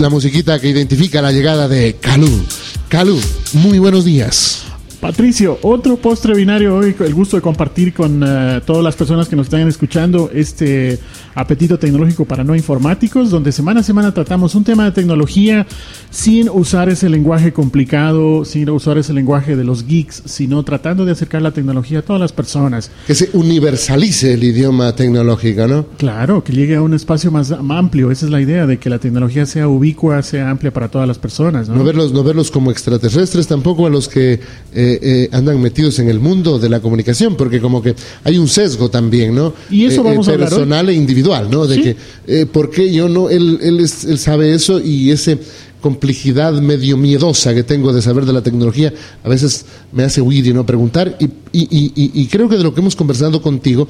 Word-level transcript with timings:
la 0.00 0.08
musiquita 0.08 0.60
que 0.60 0.68
identifica 0.68 1.20
la 1.20 1.32
llegada 1.32 1.68
de 1.68 1.96
Calú. 1.96 2.44
Calú, 2.88 3.20
muy 3.52 3.78
buenos 3.78 4.04
días. 4.04 4.67
Patricio, 5.00 5.60
otro 5.62 5.96
postre 5.96 6.34
binario 6.34 6.74
hoy, 6.74 6.92
el 6.98 7.14
gusto 7.14 7.36
de 7.36 7.42
compartir 7.42 7.94
con 7.94 8.20
uh, 8.20 8.60
todas 8.66 8.82
las 8.82 8.96
personas 8.96 9.28
que 9.28 9.36
nos 9.36 9.46
están 9.46 9.68
escuchando 9.68 10.28
este 10.34 10.98
apetito 11.36 11.78
tecnológico 11.78 12.24
para 12.24 12.42
no 12.42 12.56
informáticos, 12.56 13.30
donde 13.30 13.52
semana 13.52 13.80
a 13.80 13.82
semana 13.84 14.12
tratamos 14.12 14.56
un 14.56 14.64
tema 14.64 14.86
de 14.86 14.90
tecnología 14.90 15.68
sin 16.10 16.48
usar 16.48 16.88
ese 16.88 17.08
lenguaje 17.08 17.52
complicado, 17.52 18.44
sin 18.44 18.68
usar 18.70 18.98
ese 18.98 19.12
lenguaje 19.12 19.54
de 19.54 19.62
los 19.62 19.86
geeks, 19.86 20.24
sino 20.24 20.64
tratando 20.64 21.04
de 21.04 21.12
acercar 21.12 21.42
la 21.42 21.52
tecnología 21.52 22.00
a 22.00 22.02
todas 22.02 22.20
las 22.20 22.32
personas. 22.32 22.90
Que 23.06 23.14
se 23.14 23.30
universalice 23.34 24.34
el 24.34 24.42
idioma 24.42 24.96
tecnológico, 24.96 25.68
¿no? 25.68 25.86
Claro, 25.96 26.42
que 26.42 26.52
llegue 26.52 26.74
a 26.74 26.82
un 26.82 26.92
espacio 26.92 27.30
más 27.30 27.52
amplio, 27.52 28.10
esa 28.10 28.26
es 28.26 28.32
la 28.32 28.40
idea, 28.40 28.66
de 28.66 28.78
que 28.78 28.90
la 28.90 28.98
tecnología 28.98 29.46
sea 29.46 29.68
ubicua, 29.68 30.22
sea 30.22 30.50
amplia 30.50 30.72
para 30.72 30.88
todas 30.88 31.06
las 31.06 31.18
personas. 31.18 31.68
No, 31.68 31.76
no 31.76 31.84
verlos, 31.84 32.12
no 32.12 32.24
verlos 32.24 32.50
como 32.50 32.72
extraterrestres, 32.72 33.46
tampoco 33.46 33.86
a 33.86 33.90
los 33.90 34.08
que... 34.08 34.40
Eh, 34.74 34.87
eh, 34.94 35.28
andan 35.32 35.60
metidos 35.60 35.98
en 35.98 36.08
el 36.08 36.20
mundo 36.20 36.58
de 36.58 36.68
la 36.68 36.80
comunicación, 36.80 37.36
porque 37.36 37.60
como 37.60 37.82
que 37.82 37.94
hay 38.24 38.38
un 38.38 38.48
sesgo 38.48 38.88
también, 38.88 39.34
¿no? 39.34 39.54
Y 39.70 39.84
eso 39.84 40.02
vamos 40.02 40.28
eh, 40.28 40.30
a 40.30 40.34
hablar 40.34 40.48
personal 40.48 40.88
e 40.88 40.94
individual, 40.94 41.50
¿no? 41.50 41.66
De 41.66 41.76
¿Sí? 41.76 41.82
que, 41.82 41.96
eh, 42.26 42.46
¿por 42.46 42.70
qué 42.70 42.92
yo 42.92 43.08
no? 43.08 43.28
Él, 43.28 43.58
él, 43.62 43.80
es, 43.80 44.04
él 44.04 44.18
sabe 44.18 44.54
eso 44.54 44.80
y 44.80 45.10
ese 45.10 45.38
complejidad 45.80 46.54
medio 46.54 46.96
miedosa 46.96 47.54
que 47.54 47.62
tengo 47.62 47.92
de 47.92 48.02
saber 48.02 48.24
de 48.24 48.32
la 48.32 48.42
tecnología 48.42 48.92
a 49.22 49.28
veces 49.28 49.64
me 49.92 50.02
hace 50.02 50.20
huir 50.20 50.44
y 50.44 50.52
no 50.52 50.66
preguntar 50.66 51.16
y, 51.20 51.26
y, 51.52 51.68
y, 51.70 51.92
y 51.94 52.26
creo 52.26 52.48
que 52.48 52.56
de 52.56 52.64
lo 52.64 52.74
que 52.74 52.80
hemos 52.80 52.96
conversado 52.96 53.40
contigo 53.40 53.86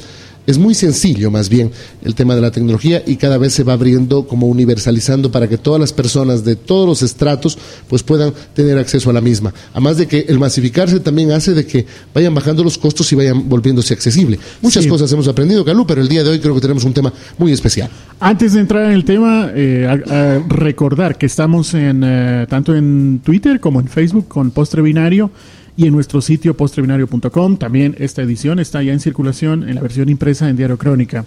es 0.48 0.59
muy 0.59 0.75
sencillo 0.75 1.30
más 1.30 1.48
bien 1.48 1.70
el 2.02 2.15
tema 2.15 2.34
de 2.34 2.41
la 2.41 2.51
tecnología 2.51 3.02
y 3.07 3.16
cada 3.16 3.38
vez 3.38 3.52
se 3.52 3.62
va 3.65 3.75
abriendo 3.75 4.27
como 4.27 4.47
universalizando 4.48 5.30
para 5.30 5.47
que 5.48 5.59
todas 5.59 5.79
las 5.80 5.93
personas 5.93 6.43
de 6.45 6.57
todos 6.57 6.88
los 6.88 7.02
estratos 7.02 7.59
pues 7.88 8.02
puedan 8.02 8.32
tener 8.55 8.79
acceso 8.79 9.10
a 9.10 9.13
la 9.13 9.21
misma. 9.21 9.52
Además 9.73 9.99
de 9.99 10.07
que 10.07 10.24
el 10.29 10.38
masificarse 10.38 11.01
también 11.01 11.32
hace 11.32 11.52
de 11.52 11.66
que 11.66 11.85
vayan 12.15 12.35
bajando 12.35 12.65
los 12.65 12.79
costos 12.79 13.13
y 13.13 13.16
vayan 13.16 13.49
volviéndose 13.49 13.93
accesible. 13.95 14.38
Muchas 14.63 14.85
Sí. 14.85 14.88
cosas 14.90 15.13
hemos 15.13 15.29
aprendido, 15.29 15.65
Calú, 15.65 15.87
pero 15.87 16.01
el 16.01 16.09
día 16.09 16.24
de 16.24 16.30
hoy 16.30 16.38
creo 16.40 16.55
que 16.55 16.60
tenemos 16.62 16.85
un 16.85 16.95
tema 16.95 17.12
muy 17.37 17.52
especial. 17.52 17.90
Antes 18.18 18.55
de 18.55 18.60
entrar 18.60 18.87
en 18.87 18.93
el 18.93 19.05
tema, 19.05 19.51
eh, 19.55 19.87
a- 19.87 20.15
a 20.37 20.38
recordar 20.49 21.18
que 21.18 21.27
estamos 21.27 21.74
en 21.74 22.02
eh, 22.05 22.46
tanto 22.49 22.74
en 22.74 23.21
Twitter 23.23 23.60
como 23.60 23.80
en 23.80 23.88
Facebook 23.88 24.27
con 24.29 24.51
Postre 24.51 24.80
Binario 24.83 25.30
y 25.79 25.87
en 25.87 25.93
nuestro 25.93 26.21
sitio 26.21 26.54
postrebinario.com. 26.54 27.57
También 27.57 27.95
esta 27.98 28.21
edición 28.21 28.59
está 28.59 28.82
ya 28.82 28.93
en 28.93 28.98
circulación 28.98 29.66
en 29.66 29.76
la 29.76 29.80
versión 29.80 30.09
impresa 30.09 30.51
en 30.51 30.57
Diario 30.57 30.76
Crónica. 30.76 31.24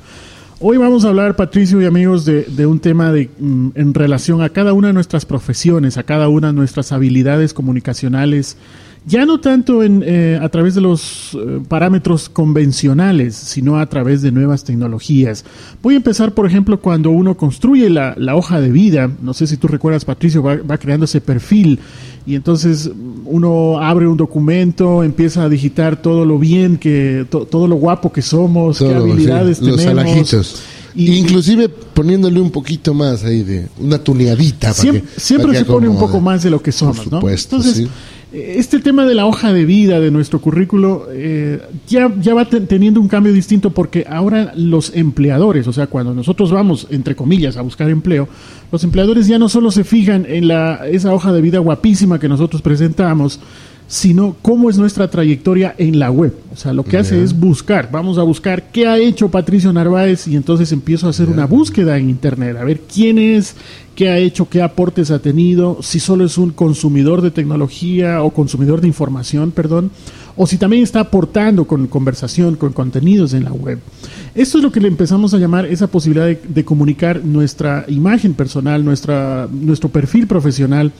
Hoy 0.59 0.75
vamos 0.75 1.05
a 1.05 1.07
hablar, 1.07 1.38
Patricio 1.38 1.81
y 1.81 1.85
amigos, 1.85 2.25
de, 2.25 2.44
de 2.44 2.66
un 2.66 2.81
tema 2.81 3.13
de, 3.13 3.29
mm, 3.39 3.69
en 3.75 3.94
relación 3.94 4.41
a 4.41 4.49
cada 4.49 4.73
una 4.73 4.88
de 4.88 4.94
nuestras 4.94 5.25
profesiones, 5.25 5.97
a 5.97 6.03
cada 6.03 6.27
una 6.27 6.47
de 6.47 6.53
nuestras 6.53 6.91
habilidades 6.91 7.53
comunicacionales, 7.53 8.57
ya 9.05 9.25
no 9.25 9.39
tanto 9.39 9.81
en, 9.81 10.03
eh, 10.05 10.38
a 10.41 10.47
través 10.49 10.75
de 10.75 10.81
los 10.81 11.31
eh, 11.33 11.59
parámetros 11.67 12.30
convencionales, 12.30 13.35
sino 13.35 13.80
a 13.80 13.85
través 13.88 14.21
de 14.21 14.31
nuevas 14.31 14.63
tecnologías. 14.63 15.44
Voy 15.81 15.95
a 15.95 15.97
empezar, 15.97 16.33
por 16.33 16.45
ejemplo, 16.45 16.80
cuando 16.80 17.09
uno 17.09 17.35
construye 17.35 17.89
la, 17.89 18.13
la 18.17 18.35
hoja 18.35 18.61
de 18.61 18.69
vida, 18.72 19.09
no 19.22 19.33
sé 19.33 19.47
si 19.47 19.57
tú 19.57 19.67
recuerdas, 19.67 20.05
Patricio, 20.05 20.44
va, 20.44 20.57
va 20.57 20.77
creando 20.77 21.05
ese 21.05 21.19
perfil 21.19 21.79
y 22.27 22.35
entonces 22.35 22.89
mm, 22.94 23.22
uno 23.25 23.79
abre 23.79 24.07
un 24.07 24.17
documento, 24.17 25.03
empieza 25.03 25.44
a 25.44 25.49
digitar 25.49 25.99
todo 26.02 26.23
lo 26.23 26.38
bien, 26.38 26.77
que 26.77 27.25
to- 27.29 27.45
todo 27.45 27.67
lo 27.67 27.75
guapo 27.77 28.11
que 28.11 28.22
somos, 28.22 28.77
qué 28.77 28.85
Todo, 28.85 28.97
habilidades 28.97 29.57
sí, 29.57 29.66
los 29.66 29.77
tenemos. 29.77 30.03
alajitos. 30.03 30.61
Y- 30.94 31.13
Inclusive 31.16 31.69
poniéndole 31.69 32.39
un 32.41 32.52
poquito 32.52 32.94
más 32.94 33.23
ahí 33.23 33.44
de 33.44 33.67
una 33.79 33.97
tuneadita. 33.97 34.67
para 34.67 34.73
Siempre, 34.73 35.02
que- 35.03 35.19
siempre 35.19 35.47
para 35.47 35.59
que 35.59 35.66
se 35.66 35.72
pone 35.72 35.88
un 35.89 35.97
poco 35.97 36.19
más 36.22 36.44
de 36.44 36.49
lo 36.52 36.61
que 36.61 36.72
somos, 36.72 36.97
¿no? 37.09 37.17
supuesto, 37.19 37.55
Entonces, 37.55 37.77
sí. 37.85 37.88
Este 38.33 38.79
tema 38.79 39.05
de 39.05 39.13
la 39.13 39.25
hoja 39.25 39.51
de 39.51 39.65
vida 39.65 39.99
de 39.99 40.09
nuestro 40.09 40.39
currículo 40.39 41.07
eh, 41.11 41.61
ya, 41.88 42.09
ya 42.22 42.33
va 42.33 42.45
te- 42.45 42.61
teniendo 42.61 43.01
un 43.01 43.09
cambio 43.09 43.33
distinto 43.33 43.72
porque 43.72 44.06
ahora 44.09 44.53
los 44.56 44.95
empleadores, 44.95 45.67
o 45.67 45.73
sea, 45.73 45.88
cuando 45.88 46.13
nosotros 46.13 46.50
vamos, 46.51 46.88
entre 46.91 47.16
comillas, 47.16 47.57
a 47.57 47.61
buscar 47.61 47.89
empleo, 47.89 48.29
los 48.72 48.83
empleadores 48.85 49.28
ya 49.28 49.38
no 49.38 49.50
solo 49.50 49.69
se 49.69 49.83
fijan 49.83 50.25
en 50.29 50.47
la, 50.47 50.88
esa 50.88 51.13
hoja 51.13 51.33
de 51.33 51.41
vida 51.41 51.59
guapísima 51.59 52.19
que 52.19 52.29
nosotros 52.29 52.61
presentamos, 52.61 53.39
sino 53.91 54.38
cómo 54.41 54.69
es 54.69 54.78
nuestra 54.78 55.09
trayectoria 55.09 55.75
en 55.78 56.00
la 56.00 56.09
web. 56.09 56.34
O 56.53 56.56
sea, 56.56 56.72
lo 56.72 56.85
que 56.85 56.97
hace 56.97 57.22
es 57.22 57.38
buscar. 57.38 57.90
Vamos 57.91 58.18
a 58.18 58.24
buscar 58.24 58.72
qué 58.72 58.88
ha 58.88 58.97
hecho 58.97 59.29
Patricio 59.29 59.74
Narváez 59.74 60.29
y 60.29 60.38
entonces 60.38 60.72
empiezo 60.72 61.07
a 61.07 61.09
hacer 61.09 61.28
una 61.28 61.46
búsqueda 61.46 61.97
en 61.97 62.09
Internet, 62.09 62.56
a 62.56 62.63
ver 62.63 62.80
quién 62.80 63.19
es, 63.19 63.53
qué 63.94 64.07
ha 64.07 64.18
hecho, 64.18 64.47
qué 64.47 64.62
aportes 64.62 65.12
ha 65.12 65.19
tenido, 65.19 65.80
si 65.81 66.00
solo 66.00 66.24
es 66.24 66.38
un 66.38 66.51
consumidor 66.51 67.22
de 67.22 67.31
tecnología 67.31 68.24
o 68.24 68.30
consumidor 68.30 68.80
de 68.80 68.88
información, 68.88 69.51
perdón, 69.51 69.91
o 70.38 70.47
si 70.47 70.57
también 70.57 70.84
está 70.84 71.01
aportando 71.01 71.66
con 71.66 71.88
conversación, 71.88 72.56
con 72.56 72.72
contenidos 72.72 73.34
en 73.34 73.44
la 73.44 73.51
web. 73.51 73.80
Esto 74.35 74.59
es 74.59 74.63
lo 74.63 74.72
que 74.72 74.80
le 74.80 74.88
empezamos 74.88 75.34
a 75.34 75.38
llamar 75.38 75.66
esa 75.66 75.88
posibilidad 75.88 76.28
de, 76.28 76.40
de 76.47 76.63
comunicar 76.63 77.25
nuestra 77.25 77.84
imagen 77.90 78.35
personal, 78.35 78.85
nuestra, 78.85 79.50
nuestro 79.51 79.90
perfil 79.90 80.28
profesional. 80.28 80.94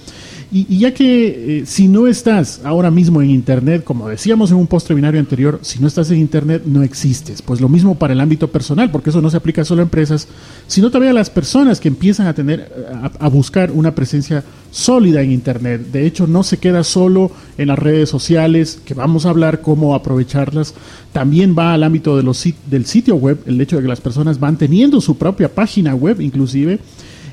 Y, 0.52 0.66
y 0.70 0.80
ya 0.80 0.94
que 0.94 1.60
eh, 1.60 1.66
si 1.66 1.88
no 1.88 2.08
estás 2.08 2.60
ahora 2.66 2.92
mismo 2.92 3.22
en 3.22 3.30
Internet, 3.30 3.86
como 3.86 4.10
decíamos 4.10 4.52
en 4.52 4.58
un 4.58 4.68
postre 4.68 4.96
binario 4.96 5.20
anterior, 5.20 5.60
si 5.62 5.80
no 5.80 5.88
estás 5.88 6.12
en 6.12 6.18
Internet 6.18 6.64
no 6.66 6.84
existes. 6.84 7.42
Pues 7.42 7.62
lo 7.62 7.70
mismo 7.70 7.96
para 7.96 8.14
el 8.14 8.20
ámbito 8.20 8.50
personal, 8.50 8.92
porque 8.92 9.12
eso 9.12 9.22
no 9.22 9.30
se 9.30 9.38
aplica 9.38 9.64
solo 9.64 9.82
a 9.82 9.84
empresas, 9.84 10.28
sino 10.68 10.92
también 10.92 11.12
a 11.12 11.20
las 11.20 11.30
personas 11.30 11.80
que 11.80 11.88
empiezan 11.88 12.28
a 12.28 12.34
tener, 12.34 12.70
a, 13.02 13.26
a 13.26 13.30
buscar 13.30 13.72
una 13.72 13.96
presencia 13.96 14.44
sólida 14.72 15.22
en 15.22 15.32
Internet. 15.32 15.88
De 15.92 16.06
hecho, 16.06 16.28
no 16.28 16.44
se 16.44 16.58
queda 16.58 16.84
solo 16.84 17.32
en 17.58 17.70
las 17.70 17.80
redes 17.80 18.10
sociales, 18.10 18.82
que 18.84 18.94
vamos 18.94 19.26
a 19.26 19.30
hablar 19.30 19.62
cómo 19.62 19.96
aprovecharlas. 19.96 20.74
También 21.14 21.56
va 21.58 21.74
al 21.74 21.84
ámbito 21.84 22.18
de 22.18 22.24
los, 22.24 22.46
del 22.70 22.86
sitio 22.86 23.16
web, 23.16 23.40
el 23.46 23.60
hecho 23.62 23.78
de 23.78 23.84
que 23.84 23.88
las 23.88 24.02
personas 24.02 24.40
van 24.40 24.58
teniendo 24.58 25.00
su 25.00 25.18
propia 25.18 25.54
página 25.54 25.96
web, 25.96 26.20
inclusive 26.20 26.80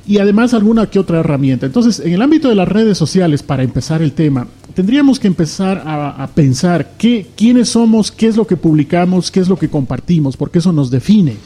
y 0.09 0.19
además 0.19 0.55
alguna 0.55 0.89
que 0.89 0.99
otra 0.99 1.21
herramienta. 1.21 1.67
Entonces, 1.67 2.01
en 2.01 2.15
el 2.15 2.23
ámbito 2.23 2.49
de 2.49 2.55
las 2.55 2.67
redes 2.67 2.97
sociales, 2.97 3.43
para 3.43 3.63
empezar 3.63 4.01
el 4.01 4.13
tema, 4.13 4.47
tendríamos 4.75 5.21
que 5.21 5.27
empezar 5.27 5.83
a, 5.85 6.23
a 6.23 6.27
pensar 6.29 6.93
qué, 6.97 7.27
quiénes 7.37 7.69
somos, 7.69 8.11
qué 8.11 8.27
es 8.27 8.37
lo 8.37 8.47
que 8.47 8.57
publicamos, 8.57 9.31
qué 9.31 9.41
es 9.41 9.49
lo 9.51 9.59
que 9.59 9.69
compartimos, 9.69 10.39
porque 10.39 10.61
eso 10.61 10.73
nos 10.73 10.91
define. 10.91 11.37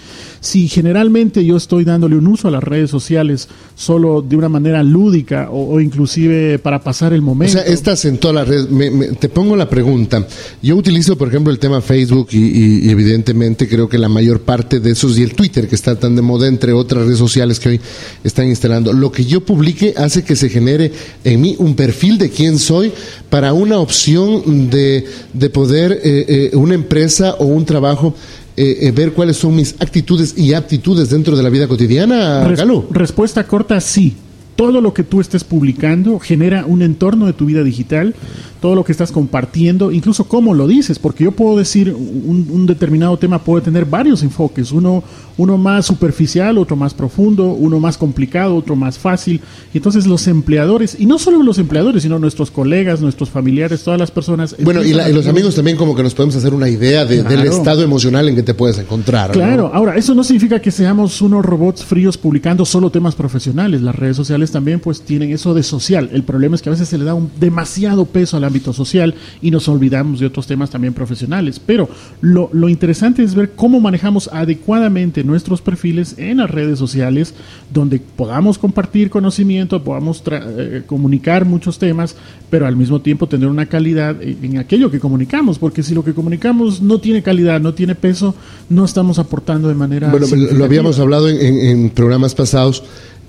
Si 0.43 0.67
generalmente 0.67 1.45
yo 1.45 1.57
estoy 1.57 1.85
dándole 1.85 2.17
un 2.17 2.27
uso 2.27 2.49
a 2.49 2.51
las 2.51 2.65
redes 2.65 2.91
sociales 2.91 3.49
solo 3.77 4.23
de 4.23 4.35
una 4.37 4.49
manera 4.49 4.83
lúdica 4.83 5.49
o, 5.53 5.75
o 5.77 5.81
inclusive 5.81 6.59
para 6.59 6.83
pasar 6.83 7.13
el 7.13 7.21
O 7.21 7.23
momento. 7.23 7.53
sea, 7.53 7.63
estás 7.63 8.05
en 8.07 8.19
todas 8.19 8.35
las 8.35 8.49
redes. 8.49 8.69
Me- 8.69 8.91
me- 8.91 9.07
te 9.13 9.29
pongo 9.29 9.55
la 9.55 9.71
pregunta. 9.71 10.27
Yo 10.61 10.75
utilizo, 10.75 11.17
por 11.17 11.29
ejemplo, 11.29 11.53
el 11.53 11.61
tema 11.61 11.81
Facebook 11.81 12.27
y, 12.33 12.39
y- 12.39 12.87
y 12.87 12.91
evidentemente 12.91 13.69
creo 13.69 13.89
que 13.89 13.99
la 13.99 14.09
mayor 14.09 14.41
parte 14.41 14.81
de 14.81 14.91
esos 14.91 15.17
y 15.17 15.23
el 15.23 15.35
Twitter, 15.35 15.69
que 15.69 15.77
está 15.77 15.95
tan 15.95 16.17
de 16.17 16.23
moda, 16.23 16.49
entre 16.49 16.73
otras 16.73 17.05
redes 17.07 17.19
sociales 17.19 17.61
que 17.61 17.69
hoy 17.69 17.81
están 18.25 18.49
instalando. 18.49 18.93
Lo 18.93 19.13
que 19.13 19.25
yo 19.25 19.43
publique 19.45 19.95
hace 19.97 20.25
que 20.25 20.35
se 20.35 20.49
genere 20.49 20.91
en 21.23 21.41
mí 21.41 21.55
un 21.61 21.77
perfil 21.77 22.19
de 22.19 22.31
quién 22.31 22.59
soy 22.59 22.91
para 23.31 23.53
una 23.53 23.79
opción 23.79 24.69
de, 24.71 25.05
de 25.33 25.51
poder, 25.51 25.93
eh, 26.03 26.51
eh, 26.53 26.57
una 26.57 26.75
empresa 26.75 27.35
o 27.39 27.45
un 27.45 27.65
trabajo, 27.65 28.15
eh, 28.57 28.79
eh, 28.83 28.91
ver 28.93 29.13
cuáles 29.13 29.37
son 29.37 29.57
mis 29.57 29.75
actitudes 29.81 30.35
y 30.37 30.53
aptitudes 30.55 31.11
dentro 31.11 31.37
de 31.37 31.43
la 31.43 31.49
vida 31.49 31.67
cotidiana, 31.69 32.47
Res- 32.47 32.59
Galo. 32.59 32.87
respuesta 32.91 33.47
corta, 33.47 33.81
sí. 33.81 34.15
Todo 34.57 34.81
lo 34.81 34.93
que 34.93 35.03
tú 35.03 35.21
estés 35.21 35.45
publicando 35.45 36.19
genera 36.19 36.65
un 36.67 36.83
entorno 36.83 37.27
de 37.27 37.33
tu 37.33 37.47
vida 37.47 37.63
digital, 37.65 38.15
todo 38.61 38.75
lo 38.77 38.85
que 38.85 38.93
estás 38.93 39.11
compartiendo, 39.11 39.91
incluso 39.91 40.25
cómo 40.29 40.55
lo 40.55 40.69
dices, 40.69 40.99
porque 40.99 41.25
yo 41.25 41.33
puedo 41.33 41.57
decir 41.59 41.93
un, 41.93 42.47
un 42.51 42.67
determinado 42.67 43.17
tema 43.17 43.43
puede 43.43 43.65
tener 43.65 43.87
varios 43.87 44.23
enfoques, 44.23 44.71
uno, 44.71 45.03
uno 45.37 45.57
más 45.59 45.87
superficial, 45.87 46.59
otro 46.59 46.77
más 46.77 46.95
profundo, 46.95 47.47
uno 47.55 47.81
más 47.81 47.97
complicado, 47.99 48.55
otro 48.55 48.77
más 48.77 48.99
fácil. 48.99 49.41
Y 49.75 49.79
entonces 49.79 50.07
los 50.07 50.29
empleadores, 50.29 50.97
y 51.01 51.07
no 51.07 51.19
solo 51.19 51.43
los 51.43 51.59
empleadores, 51.59 52.03
sino 52.05 52.19
nuestros 52.21 52.51
colegas, 52.53 53.01
nuestros 53.01 53.31
familiares, 53.31 53.83
todas 53.83 53.99
las 53.99 54.11
personas. 54.13 54.55
Bueno, 54.63 54.85
y, 54.85 54.93
la- 54.93 55.09
y 55.11 55.13
los 55.13 55.27
amigos 55.27 55.55
también 55.57 55.77
como 55.77 55.97
que 55.97 56.03
nos 56.05 56.15
podemos 56.15 56.37
hacer 56.37 56.55
una 56.55 56.69
idea 56.69 57.05
de- 57.05 57.23
del 57.25 57.41
estado 57.47 57.83
emocional 57.83 58.29
en 58.29 58.37
que 58.37 58.43
te 58.43 58.55
puedes 58.55 58.79
encontrar. 58.79 59.29
¿no? 59.31 59.35
Claro, 59.35 59.71
ahora, 59.75 59.97
eso 59.97 60.15
no 60.15 60.23
significa 60.23 60.61
que 60.61 60.71
seamos 60.71 61.21
unos 61.23 61.45
robots 61.45 61.85
fríos 61.85 62.17
publicando 62.19 62.65
solo 62.65 62.91
temas 62.91 63.15
profesionales. 63.17 63.81
Las 63.83 63.97
redes 63.97 64.17
sociales 64.17 64.42
también 64.51 64.81
pues 64.81 65.03
tienen 65.03 65.31
eso 65.31 65.55
de 65.55 65.63
social. 65.63 66.11
El 66.13 66.23
problema 66.25 66.57
es 66.57 66.63
que 66.63 66.69
a 66.69 66.73
veces 66.73 66.89
se 66.89 66.99
le 66.99 67.05
da 67.05 67.15
un 67.15 67.31
demasiado 67.39 68.05
peso 68.07 68.37
al 68.37 68.45
ámbito 68.45 68.73
social 68.73 69.15
y 69.41 69.51
nos 69.51 69.69
olvidamos 69.69 70.19
de 70.21 70.27
otros 70.27 70.47
temas 70.47 70.71
también 70.71 70.95
profesionales. 70.95 71.61
Pero 71.65 71.89
lo, 72.21 72.51
lo 72.53 72.69
interesante 72.69 73.23
es 73.23 73.35
ver 73.35 73.51
cómo 73.55 73.81
manejamos 73.81 74.29
adecuadamente 74.33 75.23
nuestros 75.25 75.61
perfiles 75.63 76.15
en 76.19 76.39
las 76.39 76.51
redes 76.51 76.79
sociales, 76.79 77.35
donde 77.73 78.01
podamos 78.01 78.59
compartir 78.59 79.11
conocimiento, 79.11 79.85
podamos 79.85 80.23
eh, 80.31 80.83
comunicar 80.87 81.45
muchos 81.45 81.79
temas, 81.79 82.17
pero 82.51 82.67
al 82.67 82.77
mismo 82.77 83.01
tiempo 83.01 83.27
tener 83.29 83.49
una 83.49 83.67
calidad 83.67 84.21
en 84.23 84.33
en 84.43 84.59
aquello 84.59 84.91
que 84.91 84.99
comunicamos, 84.99 85.59
porque 85.59 85.83
si 85.83 85.95
lo 85.95 86.03
que 86.05 86.15
comunicamos 86.15 86.83
no 86.83 86.99
tiene 86.99 87.23
calidad, 87.23 87.61
no 87.61 87.75
tiene 87.75 87.95
peso, 87.95 88.35
no 88.69 88.85
estamos 88.85 89.19
aportando 89.19 89.69
de 89.69 89.75
manera... 89.75 90.09
Bueno, 90.11 90.25
lo 90.27 90.31
significativa. 90.31 90.65
habíamos 90.67 90.99
hablado 90.99 91.29
en, 91.29 91.37
en- 91.41 91.59
en 91.85 91.91
programas 91.91 92.35
pasados. 92.35 92.83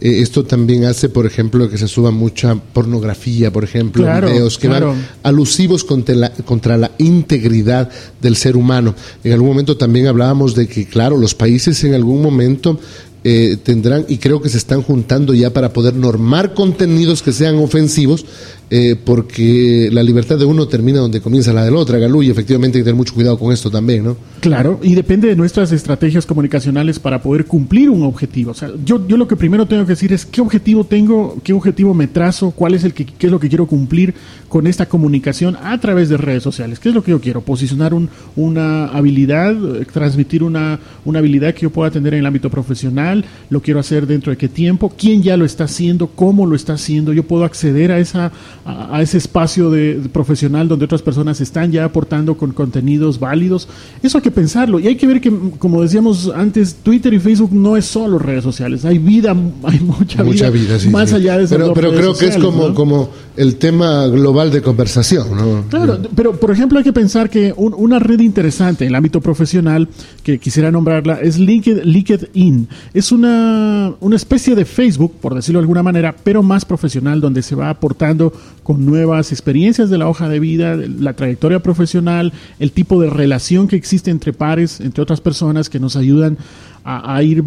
Eh, 0.04 0.22
esto 0.22 0.44
también 0.44 0.84
hace, 0.84 1.08
por 1.08 1.26
ejemplo, 1.26 1.70
que 1.70 1.78
se 1.78 1.88
suba 1.88 2.12
mucha 2.12 2.56
pornografía, 2.56 3.54
por 3.54 3.64
ejemplo, 3.64 4.06
videos 4.06 4.60
que 4.60 4.68
van 4.68 4.84
alusivos 5.24 5.86
contra 5.86 6.14
la, 6.14 6.30
contra 6.30 6.78
la 6.78 6.92
integridad 6.98 7.90
del 8.22 8.36
ser 8.36 8.58
humano. 8.58 8.94
En 9.24 9.32
algún 9.32 9.48
momento 9.48 9.78
también 9.78 10.08
hablábamos 10.08 10.56
de 10.56 10.68
que, 10.68 10.86
claro, 10.86 11.18
los 11.18 11.34
países 11.34 11.82
en 11.86 11.94
algún 11.94 12.22
momento 12.22 12.78
eh, 13.24 13.56
tendrán, 13.64 14.06
y 14.10 14.18
creo 14.18 14.42
que 14.42 14.50
se 14.50 14.58
están 14.58 14.82
juntando 14.82 15.34
ya 15.34 15.54
para 15.54 15.72
poder 15.72 15.94
normar 15.94 16.54
contenidos 16.54 17.24
que 17.24 17.32
sean 17.32 17.56
ofensivos, 17.56 18.26
eh, 18.76 18.96
porque 18.96 19.90
la 19.92 20.02
libertad 20.02 20.40
de 20.40 20.46
uno 20.46 20.68
termina 20.68 20.98
donde 20.98 21.22
comienza 21.22 21.54
la 21.54 21.64
del 21.64 21.76
otro, 21.76 22.00
Galú, 22.00 22.24
y 22.24 22.32
efectivamente 22.32 22.80
hay 22.80 22.82
que 22.82 22.86
tener 22.86 22.98
mucho 22.98 23.14
cuidado 23.14 23.38
con 23.38 23.54
esto 23.54 23.70
también, 23.70 24.04
¿no? 24.04 24.18
Claro, 24.40 24.80
y 24.82 24.96
depende 24.96 25.28
de 25.28 25.36
nuestras 25.36 25.72
estrategias 25.72 26.26
comunicacionales 26.26 26.98
para 26.98 27.22
poder 27.22 27.46
cumplir 27.46 27.90
un 27.90 28.02
objetivo. 28.04 28.52
O 28.52 28.56
sea, 28.56 28.72
yo, 28.84 29.08
yo 29.08 29.18
lo 29.18 29.28
que 29.28 29.36
primero 29.36 29.68
tengo 29.68 29.84
que 29.86 29.92
decir 29.92 30.12
es 30.12 30.26
qué 30.26 30.42
objetivo 30.42 30.86
tengo, 30.86 31.38
qué 31.44 31.54
objetivo 31.54 31.94
me 31.94 32.08
trazo, 32.08 32.52
cuál 32.52 32.74
es 32.74 32.84
el 32.84 32.94
que 32.94 33.06
qué 33.06 33.28
es 33.28 33.32
lo 33.32 33.40
que 33.40 33.48
quiero 33.48 33.68
cumplir 33.68 34.16
con 34.50 34.66
esta 34.68 34.88
comunicación 34.88 35.56
a 35.62 35.80
través 35.80 36.10
de 36.10 36.18
redes 36.18 36.44
sociales. 36.44 36.80
¿Qué 36.80 36.90
es 36.90 36.96
lo 36.96 37.04
que 37.04 37.12
yo 37.12 37.22
quiero? 37.22 37.42
Posicionar 37.42 37.94
un, 37.94 38.10
una 38.36 38.88
habilidad, 38.88 39.52
eh, 39.52 39.86
transmitir 39.92 40.44
una, 40.44 40.80
una 41.06 41.20
habilidad 41.20 41.54
que 41.54 41.62
yo 41.62 41.70
pueda 41.70 41.92
tener 41.92 42.14
en 42.14 42.22
el 42.22 42.26
ámbito 42.26 42.50
profesional 42.50 43.24
lo 43.50 43.62
quiero 43.62 43.80
hacer 43.80 44.08
dentro 44.08 44.32
de 44.32 44.38
qué 44.38 44.48
tiempo, 44.48 44.94
quién 44.98 45.22
ya 45.22 45.38
lo 45.38 45.46
está 45.46 45.66
haciendo, 45.66 46.08
cómo 46.08 46.46
lo 46.46 46.56
está 46.56 46.74
haciendo, 46.74 47.14
yo 47.14 47.24
puedo 47.24 47.44
acceder 47.44 47.92
a, 47.92 48.00
esa, 48.00 48.32
a, 48.66 49.02
ese 49.02 49.18
espacio 49.18 49.70
de, 49.70 50.02
profesional 50.12 50.68
donde 50.68 50.86
otras 50.86 51.02
personas 51.02 51.42
están 51.42 51.72
ya 51.72 51.84
aportando 51.86 52.36
con 52.36 52.52
contenidos 52.52 53.20
válidos. 53.20 53.68
Eso 54.02 54.18
hay 54.18 54.22
que 54.22 54.32
pensarlo 54.32 54.80
y 54.80 54.88
hay 54.88 54.96
que 54.96 55.08
ver 55.08 55.20
que, 55.20 55.32
como 55.60 55.82
decíamos 55.82 56.32
antes, 56.34 56.76
Twitter 56.76 57.14
y 57.14 57.20
Facebook 57.20 57.52
no 57.54 57.76
es 57.76 57.86
solo 57.86 58.20
redes 58.20 58.44
sociales, 58.44 58.86
hay 58.86 58.98
vida, 58.98 59.32
hay 59.64 59.80
mucha, 59.80 60.24
vida, 60.24 60.52
más 60.92 61.14
allá 61.14 61.38
de 61.38 61.46
eso. 61.46 61.56
Pero, 61.56 61.74
pero 61.74 61.92
creo 61.92 62.14
que 62.16 62.28
es 62.28 62.38
como, 62.38 62.74
como 62.74 63.10
el 63.36 63.56
tema 63.56 64.08
global 64.08 64.52
de 64.52 64.62
conversación. 64.62 65.36
¿no? 65.36 65.64
Claro, 65.70 66.00
pero 66.16 66.40
por 66.40 66.52
ejemplo 66.52 66.78
hay 66.78 66.84
que 66.84 66.94
pensar 66.94 67.30
que 67.30 67.54
una 67.58 68.00
red 68.00 68.20
interesante 68.20 68.86
en 68.86 68.90
el 68.90 68.96
ámbito 68.96 69.22
profesional, 69.22 69.90
que 70.24 70.40
quisiera 70.40 70.72
nombrarla, 70.72 71.20
es 71.22 71.38
LinkedIn. 71.38 72.68
Es 72.94 73.12
una, 73.12 73.94
una 74.00 74.16
especie 74.16 74.56
de 74.56 74.66
Facebook, 74.66 75.14
por 75.20 75.36
decirlo 75.36 75.60
de 75.60 75.64
alguna 75.64 75.84
manera, 75.84 76.16
pero 76.24 76.44
más 76.44 76.66
profesional, 76.66 77.20
donde 77.20 77.42
se 77.42 77.56
va 77.56 77.70
aportando 77.70 78.32
con 78.64 78.86
nuevas 78.86 79.32
experiencias 79.32 79.90
de 79.90 79.98
la 79.98 80.08
hoja 80.08 80.30
de 80.30 80.40
vida, 80.40 80.76
la 80.76 81.14
trayectoria 81.14 81.60
profesional, 81.60 82.34
el 82.60 82.72
tipo 82.72 83.02
de 83.02 83.10
relación 83.10 83.68
que 83.68 83.76
existe 83.76 84.10
entre 84.10 84.34
pares, 84.34 84.80
entre 84.80 85.04
otras 85.04 85.22
personas 85.22 85.70
que 85.70 85.80
nos 85.80 85.96
ayudan 85.96 86.38
a, 86.86 87.24
ir 87.24 87.44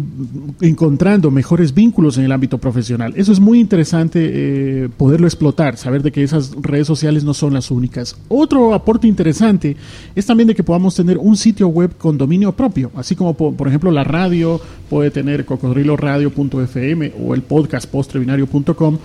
encontrando 0.61 1.29
mejores 1.29 1.73
vínculos 1.73 2.17
en 2.17 2.23
el 2.23 2.31
ámbito 2.31 2.57
profesional. 2.57 3.13
Eso 3.15 3.31
es 3.31 3.39
muy 3.39 3.59
interesante 3.59 4.19
eh, 4.23 4.89
poderlo 4.97 5.27
explotar, 5.27 5.77
saber 5.77 6.01
de 6.01 6.11
que 6.11 6.23
esas 6.23 6.53
redes 6.59 6.87
sociales 6.87 7.23
no 7.23 7.35
son 7.35 7.53
las 7.53 7.69
únicas. 7.69 8.17
Otro 8.29 8.73
aporte 8.73 9.07
interesante 9.07 9.77
es 10.15 10.25
también 10.25 10.47
de 10.47 10.55
que 10.55 10.63
podamos 10.63 10.95
tener 10.95 11.19
un 11.19 11.37
sitio 11.37 11.67
web 11.67 11.95
con 11.97 12.17
dominio 12.17 12.51
propio, 12.51 12.91
así 12.95 13.15
como 13.15 13.35
por, 13.35 13.67
ejemplo 13.67 13.91
la 13.91 14.03
radio 14.03 14.59
puede 14.89 15.11
tener 15.11 15.45
cocodriloradio.fm 15.45 17.13
o 17.23 17.35
el 17.35 17.43
podcast 17.43 17.87
postrebinario.com, 17.89 18.97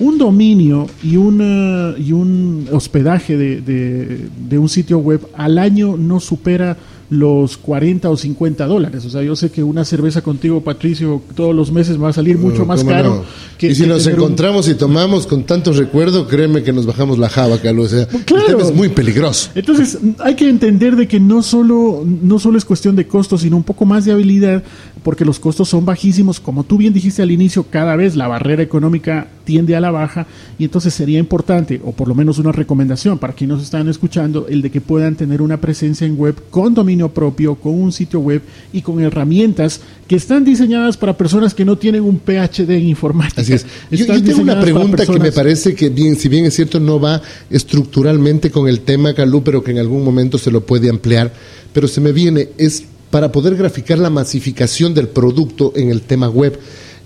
un 0.00 0.18
dominio 0.18 0.86
y, 1.02 1.16
una, 1.16 1.94
y 1.98 2.12
un 2.12 2.68
hospedaje 2.72 3.38
de, 3.38 4.28
de 4.48 4.58
un 4.58 4.68
sitio 4.68 4.98
web 4.98 5.26
al 5.34 5.58
año 5.58 5.96
no 5.96 6.20
supera 6.20 6.76
los 7.10 7.56
40 7.56 8.10
o 8.10 8.16
50 8.16 8.66
dólares. 8.66 9.04
O 9.04 9.10
sea, 9.10 9.22
yo 9.22 9.34
sé 9.34 9.50
que 9.50 9.62
una 9.62 9.84
cerveza 9.84 10.20
contigo, 10.22 10.60
Patricio, 10.60 11.22
todos 11.34 11.54
los 11.54 11.72
meses 11.72 12.00
va 12.00 12.10
a 12.10 12.12
salir 12.12 12.36
mucho 12.38 12.66
más 12.66 12.84
caro. 12.84 13.24
Que, 13.56 13.68
y 13.68 13.74
si 13.74 13.86
nos 13.86 14.06
encontramos 14.06 14.68
y 14.68 14.74
tomamos 14.74 15.26
con 15.26 15.44
tanto 15.44 15.72
recuerdo, 15.72 16.28
créeme 16.28 16.62
que 16.62 16.72
nos 16.72 16.86
bajamos 16.86 17.18
la 17.18 17.28
java, 17.28 17.58
Carlos. 17.58 17.92
O 17.92 17.96
sea, 17.96 18.06
claro. 18.24 18.60
es 18.60 18.74
muy 18.74 18.90
peligroso. 18.90 19.50
Entonces, 19.54 19.98
hay 20.18 20.34
que 20.34 20.48
entender 20.48 20.96
de 20.96 21.08
que 21.08 21.18
no 21.18 21.42
solo, 21.42 22.04
no 22.04 22.38
solo 22.38 22.58
es 22.58 22.64
cuestión 22.64 22.94
de 22.94 23.06
costos, 23.06 23.40
sino 23.40 23.56
un 23.56 23.64
poco 23.64 23.86
más 23.86 24.04
de 24.04 24.12
habilidad, 24.12 24.62
porque 25.02 25.24
los 25.24 25.40
costos 25.40 25.68
son 25.68 25.86
bajísimos. 25.86 26.40
Como 26.40 26.64
tú 26.64 26.76
bien 26.76 26.92
dijiste 26.92 27.22
al 27.22 27.30
inicio, 27.30 27.64
cada 27.70 27.96
vez 27.96 28.16
la 28.16 28.28
barrera 28.28 28.62
económica 28.62 29.28
tiende 29.48 29.74
a 29.74 29.80
la 29.80 29.90
baja 29.90 30.26
y 30.58 30.64
entonces 30.64 30.92
sería 30.92 31.18
importante, 31.18 31.80
o 31.82 31.92
por 31.92 32.06
lo 32.06 32.14
menos 32.14 32.38
una 32.38 32.52
recomendación 32.52 33.16
para 33.16 33.32
quienes 33.32 33.56
nos 33.56 33.64
están 33.64 33.88
escuchando, 33.88 34.46
el 34.46 34.60
de 34.60 34.70
que 34.70 34.82
puedan 34.82 35.16
tener 35.16 35.40
una 35.40 35.58
presencia 35.58 36.06
en 36.06 36.18
web 36.18 36.36
con 36.50 36.74
dominio 36.74 37.08
propio, 37.08 37.54
con 37.54 37.72
un 37.72 37.90
sitio 37.90 38.20
web 38.20 38.42
y 38.74 38.82
con 38.82 39.00
herramientas 39.00 39.80
que 40.06 40.16
están 40.16 40.44
diseñadas 40.44 40.98
para 40.98 41.16
personas 41.16 41.54
que 41.54 41.64
no 41.64 41.78
tienen 41.78 42.02
un 42.02 42.18
PhD 42.18 42.72
en 42.72 42.88
informática. 42.88 43.40
Así 43.40 43.54
es. 43.54 43.64
Yo, 43.90 44.04
tengo 44.06 44.42
una 44.42 44.60
pregunta 44.60 45.06
que 45.06 45.18
me 45.18 45.32
parece 45.32 45.74
que, 45.74 45.88
bien, 45.88 46.16
si 46.16 46.28
bien 46.28 46.44
es 46.44 46.52
cierto, 46.52 46.78
no 46.78 47.00
va 47.00 47.22
estructuralmente 47.48 48.50
con 48.50 48.68
el 48.68 48.80
tema, 48.80 49.14
Calú, 49.14 49.42
pero 49.42 49.64
que 49.64 49.70
en 49.70 49.78
algún 49.78 50.04
momento 50.04 50.36
se 50.36 50.50
lo 50.50 50.66
puede 50.66 50.90
ampliar, 50.90 51.32
pero 51.72 51.88
se 51.88 52.02
me 52.02 52.12
viene, 52.12 52.50
es 52.58 52.84
para 53.10 53.32
poder 53.32 53.56
graficar 53.56 53.98
la 53.98 54.10
masificación 54.10 54.92
del 54.92 55.08
producto 55.08 55.72
en 55.74 55.88
el 55.88 56.02
tema 56.02 56.28
web. 56.28 56.58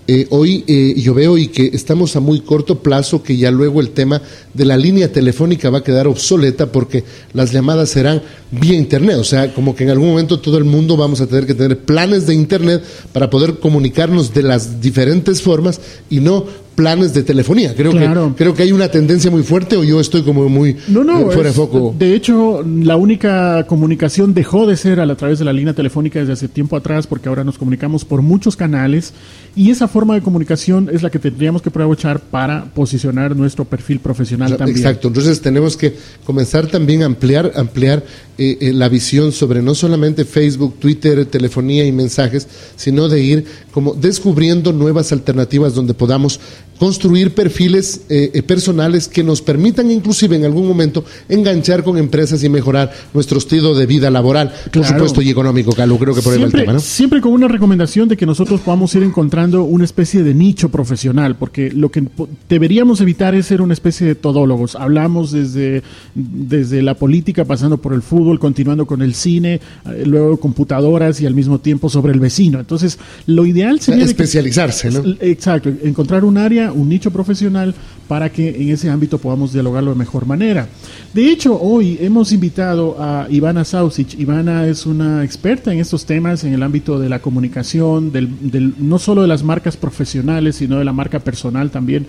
Eh, 0.05 0.27
hoy 0.31 0.65
eh, 0.67 0.95
yo 0.97 1.13
veo 1.13 1.37
y 1.37 1.47
que 1.47 1.67
estamos 1.67 2.17
a 2.17 2.19
muy 2.19 2.41
corto 2.41 2.79
plazo 2.79 3.23
que 3.23 3.37
ya 3.37 3.51
luego 3.51 3.79
el 3.79 3.91
tema 3.91 4.21
de 4.53 4.65
la 4.65 4.75
línea 4.75 5.09
telefónica 5.09 5.69
va 5.69 5.77
a 5.77 5.83
quedar 5.83 6.07
obsoleta 6.07 6.73
porque 6.73 7.05
las 7.31 7.53
llamadas 7.53 7.91
serán 7.91 8.21
vía 8.51 8.75
internet, 8.75 9.15
o 9.17 9.23
sea, 9.23 9.53
como 9.53 9.75
que 9.75 9.85
en 9.85 9.91
algún 9.91 10.09
momento 10.09 10.41
todo 10.41 10.57
el 10.57 10.65
mundo 10.65 10.97
vamos 10.97 11.21
a 11.21 11.27
tener 11.27 11.45
que 11.45 11.53
tener 11.53 11.79
planes 11.79 12.27
de 12.27 12.33
internet 12.33 12.83
para 13.13 13.29
poder 13.29 13.59
comunicarnos 13.59 14.33
de 14.33 14.43
las 14.43 14.81
diferentes 14.81 15.41
formas 15.41 15.79
y 16.09 16.19
no 16.19 16.47
planes 16.75 17.13
de 17.13 17.23
telefonía. 17.23 17.75
Creo 17.75 17.91
que 17.91 18.33
creo 18.35 18.53
que 18.53 18.63
hay 18.63 18.71
una 18.71 18.89
tendencia 18.89 19.29
muy 19.31 19.43
fuerte 19.43 19.77
o 19.77 19.83
yo 19.83 19.99
estoy 19.99 20.23
como 20.23 20.47
muy 20.49 20.75
no, 20.87 21.03
no, 21.03 21.29
fuera 21.31 21.49
de 21.49 21.55
foco. 21.55 21.95
De 21.97 22.15
hecho, 22.15 22.63
la 22.63 22.95
única 22.95 23.65
comunicación 23.67 24.33
dejó 24.33 24.65
de 24.67 24.77
ser 24.77 24.99
a, 24.99 25.15
través 25.15 25.39
de 25.39 25.45
la 25.45 25.53
línea 25.53 25.73
telefónica 25.73 26.19
desde 26.19 26.33
hace 26.33 26.47
tiempo 26.47 26.75
atrás 26.75 27.07
porque 27.07 27.29
ahora 27.29 27.43
nos 27.43 27.57
comunicamos 27.57 28.05
por 28.05 28.21
muchos 28.21 28.55
canales 28.55 29.13
y 29.55 29.71
esa 29.71 29.87
forma 29.87 30.15
de 30.15 30.21
comunicación 30.21 30.89
es 30.91 31.03
la 31.03 31.09
que 31.09 31.19
tendríamos 31.19 31.61
que 31.61 31.69
aprovechar 31.69 32.19
para 32.19 32.65
posicionar 32.65 33.35
nuestro 33.35 33.65
perfil 33.65 33.99
profesional 33.99 34.57
también. 34.57 34.77
Exacto. 34.77 35.07
Entonces 35.07 35.41
tenemos 35.41 35.77
que 35.77 35.95
comenzar 36.25 36.67
también 36.67 37.03
a 37.03 37.05
ampliar 37.05 37.51
ampliar 37.55 38.03
eh, 38.37 38.57
eh, 38.61 38.73
la 38.73 38.89
visión 38.89 39.31
sobre 39.31 39.61
no 39.61 39.75
solamente 39.75 40.25
Facebook, 40.25 40.79
Twitter, 40.79 41.25
telefonía 41.27 41.85
y 41.85 41.91
mensajes, 41.91 42.47
sino 42.75 43.07
de 43.07 43.21
ir 43.21 43.45
como 43.71 43.93
descubriendo 43.93 44.73
nuevas 44.73 45.11
alternativas 45.11 45.75
donde 45.75 45.93
podamos 45.93 46.39
construir 46.83 47.33
perfiles 47.33 48.01
eh, 48.09 48.31
eh, 48.33 48.43
personales 48.43 49.07
que 49.07 49.23
nos 49.23 49.41
permitan 49.41 49.89
inclusive 49.89 50.35
en 50.35 50.43
algún 50.43 50.67
momento 50.67 51.05
enganchar 51.29 51.81
con 51.81 51.97
empresas 51.97 52.43
y 52.43 52.49
mejorar 52.49 52.91
nuestro 53.13 53.37
estilo 53.37 53.73
de 53.73 53.85
vida 53.85 54.09
laboral, 54.09 54.51
por 54.69 54.83
supuesto, 54.83 55.21
y 55.21 55.29
económico, 55.29 55.71
Calu, 55.71 55.97
creo 55.97 56.13
que 56.13 56.21
por 56.21 56.33
ahí 56.33 56.39
va 56.39 56.47
el 56.47 56.51
tema, 56.51 56.73
¿no? 56.73 56.81
Siempre 56.81 57.21
con 57.21 57.31
una 57.31 57.47
recomendación 57.47 58.09
de 58.09 58.17
que 58.17 58.25
nosotros 58.25 58.59
podamos 58.59 58.93
ir 58.95 59.03
encontrando 59.03 59.63
una 59.63 59.85
especie 59.85 60.23
de 60.23 60.33
nicho 60.33 60.67
profesional, 60.67 61.37
porque 61.37 61.71
lo 61.71 61.89
que 61.89 62.03
deberíamos 62.49 62.99
evitar 62.99 63.33
es 63.33 63.45
ser 63.45 63.61
una 63.61 63.71
especie 63.71 64.05
de 64.05 64.15
todólogos. 64.15 64.75
Hablamos 64.75 65.31
desde, 65.31 65.83
desde 66.13 66.81
la 66.81 66.95
política, 66.95 67.45
pasando 67.45 67.77
por 67.77 67.93
el 67.93 68.01
fútbol, 68.01 68.39
continuando 68.39 68.85
con 68.85 69.01
el 69.01 69.13
cine, 69.13 69.61
eh, 69.85 70.03
luego 70.05 70.35
computadoras 70.35 71.21
y 71.21 71.25
al 71.25 71.33
mismo 71.33 71.59
tiempo 71.59 71.87
sobre 71.87 72.11
el 72.11 72.19
vecino. 72.19 72.59
Entonces, 72.59 72.99
lo 73.25 73.45
ideal 73.45 73.79
sería... 73.79 74.03
Especializarse, 74.03 74.91
¿no? 74.91 75.01
Exacto, 75.21 75.71
encontrar 75.81 76.25
un 76.25 76.37
área 76.37 76.72
un 76.73 76.89
nicho 76.89 77.11
profesional 77.11 77.73
para 78.07 78.31
que 78.31 78.49
en 78.49 78.69
ese 78.69 78.89
ámbito 78.89 79.17
podamos 79.17 79.53
dialogarlo 79.53 79.91
de 79.91 79.97
mejor 79.97 80.25
manera. 80.25 80.67
De 81.13 81.29
hecho, 81.29 81.59
hoy 81.59 81.97
hemos 82.01 82.31
invitado 82.31 82.97
a 82.99 83.27
Ivana 83.29 83.63
Sausic. 83.63 84.19
Ivana 84.19 84.67
es 84.67 84.85
una 84.85 85.23
experta 85.23 85.71
en 85.71 85.79
estos 85.79 86.05
temas, 86.05 86.43
en 86.43 86.53
el 86.53 86.63
ámbito 86.63 86.99
de 86.99 87.09
la 87.09 87.19
comunicación, 87.19 88.11
del, 88.11 88.73
no 88.77 88.99
solo 88.99 89.21
de 89.21 89.27
las 89.27 89.43
marcas 89.43 89.77
profesionales, 89.77 90.57
sino 90.57 90.77
de 90.77 90.85
la 90.85 90.93
marca 90.93 91.19
personal 91.19 91.71
también. 91.71 92.07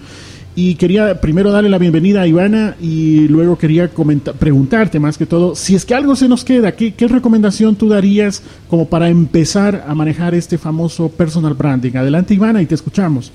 Y 0.57 0.77
quería 0.77 1.21
primero 1.21 1.51
darle 1.51 1.69
la 1.69 1.79
bienvenida 1.79 2.23
a 2.23 2.27
Ivana 2.29 2.77
y 2.81 3.27
luego 3.27 3.59
quería 3.59 3.91
preguntarte 4.39 5.01
más 5.01 5.19
que 5.19 5.27
todo, 5.27 5.57
si 5.57 5.75
es 5.75 5.85
que 5.85 5.95
algo 5.95 6.15
se 6.15 6.29
nos 6.29 6.45
queda, 6.45 6.73
¿qué, 6.77 6.95
¿qué, 6.95 7.09
recomendación 7.09 7.75
tú 7.75 7.89
darías 7.89 8.41
como 8.71 8.87
para 8.89 9.09
empezar 9.09 9.85
a 9.89 9.95
manejar 9.97 10.33
este 10.33 10.57
famoso 10.57 11.09
personal 11.09 11.55
branding? 11.55 11.97
Adelante 11.97 12.35
Ivana 12.35 12.63
y 12.63 12.67
te 12.67 12.77
escuchamos. 12.77 13.33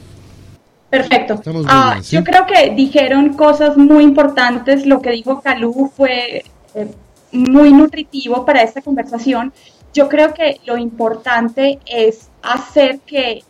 Perfecto. 0.90 1.40
Ah, 1.68 2.00
yo 2.10 2.24
creo 2.24 2.48
que 2.48 2.72
dijeron 2.72 3.34
cosas 3.34 3.78
muy 3.78 4.04
importantes. 4.04 4.86
Lo 4.88 5.02
que 5.02 5.12
dijo 5.12 5.42
Calú 5.42 5.92
fue 5.96 6.44
eh, 6.74 6.92
muy 7.32 7.72
nutritivo 7.72 8.44
para 8.44 8.64
esta 8.64 8.82
conversación. 8.82 9.54
Yo 9.94 10.10
creo 10.10 10.34
que 10.34 10.60
lo 10.66 10.78
importante 10.78 11.80
es 11.86 12.30
hacer 12.42 13.00
que 13.02 13.44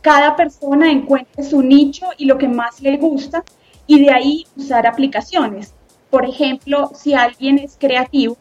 cada 0.00 0.34
persona 0.34 0.90
encuentre 0.90 1.44
su 1.44 1.62
nicho 1.62 2.06
y 2.16 2.26
lo 2.26 2.36
que 2.38 2.48
más 2.48 2.80
le 2.80 2.96
gusta 2.96 3.44
y 3.86 4.04
de 4.04 4.10
ahí 4.10 4.46
usar 4.56 4.88
aplicaciones. 4.88 5.72
Por 6.10 6.24
ejemplo, 6.24 6.90
si 6.94 7.14
alguien 7.14 7.58
es 7.58 7.76
creativo, 7.78 8.36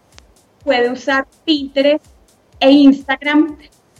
puede 0.64 0.92
usar 0.92 1.28
Pinterest 1.46 2.06
e 2.60 2.72
Instagram 2.72 3.58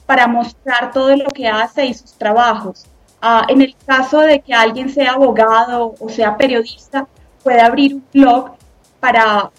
para 0.08 0.28
mostrar 0.28 0.92
todo 0.92 1.16
lo 1.16 1.30
que 1.30 1.48
hace 1.48 1.86
y 1.86 1.94
sus 1.94 2.14
trabajos 2.14 2.86
Ah, 3.28 3.44
en 3.50 3.60
el 3.64 3.76
caso 3.88 4.20
de 4.20 4.40
que 4.42 4.54
alguien 4.54 4.88
sea 4.88 5.14
abogado 5.14 5.96
o 6.00 6.10
sea 6.10 6.38
periodista, 6.38 7.08
puede 7.44 7.60
abrir 7.60 7.96
un 7.96 8.04
blog 8.14 8.52
para 9.00 9.50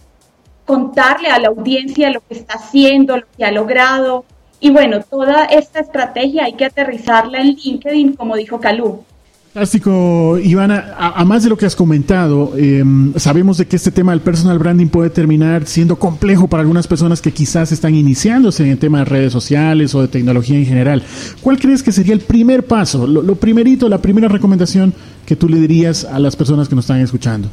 contarle 0.65 1.31
a 1.31 1.41
la 1.41 1.49
audiencia 1.49 2.13
lo 2.13 2.21
que 2.21 2.35
está 2.35 2.55
haciendo, 2.55 3.17
lo 3.17 3.27
que 3.37 3.45
ha 3.45 3.51
logrado. 3.51 4.25
Y 4.61 4.71
bueno, 4.71 5.01
toda 5.03 5.47
esta 5.47 5.81
estrategia 5.81 6.45
hay 6.45 6.53
que 6.53 6.67
aterrizarla 6.67 7.41
en 7.41 7.57
LinkedIn, 7.57 8.15
como 8.15 8.37
dijo 8.37 8.61
Calú. 8.61 9.05
Fantástico, 9.57 10.39
Ivana. 10.39 10.95
A, 10.99 11.25
más 11.25 11.43
de 11.43 11.49
lo 11.49 11.57
que 11.57 11.65
has 11.65 11.75
comentado, 11.75 12.53
em, 12.59 13.15
sabemos 13.17 13.57
de 13.57 13.67
que 13.67 13.77
este 13.77 13.91
tema 13.91 14.13
del 14.13 14.21
personal 14.21 14.59
branding 14.59 14.89
puede 14.89 15.09
terminar 15.09 15.65
siendo 15.65 15.99
complejo 15.99 16.47
para 16.47 16.61
algunas 16.61 16.87
personas 16.87 17.23
que 17.23 17.33
quizás 17.33 17.73
están 17.73 17.95
iniciándose 17.95 18.65
en 18.65 18.69
el 18.73 18.79
tema 18.79 18.99
de 18.99 19.07
redes 19.07 19.33
sociales 19.33 19.95
o 19.95 20.03
de 20.03 20.09
tecnología 20.09 20.59
en 20.59 20.67
general. 20.67 21.03
¿Cuál 21.41 21.59
crees 21.59 21.83
que 21.83 21.91
sería 21.91 22.13
el 22.13 22.21
primer 22.21 22.67
paso, 22.67 23.07
lo, 23.07 23.35
primerito, 23.37 23.89
la 23.89 23.97
primera 23.97 24.29
recomendación 24.29 24.93
que 25.25 25.37
tú 25.37 25.49
le 25.49 25.57
dirías 25.57 26.05
a 26.05 26.19
las 26.19 26.37
personas 26.37 26.69
que 26.69 26.75
nos 26.75 26.85
están 26.85 27.01
escuchando? 27.01 27.49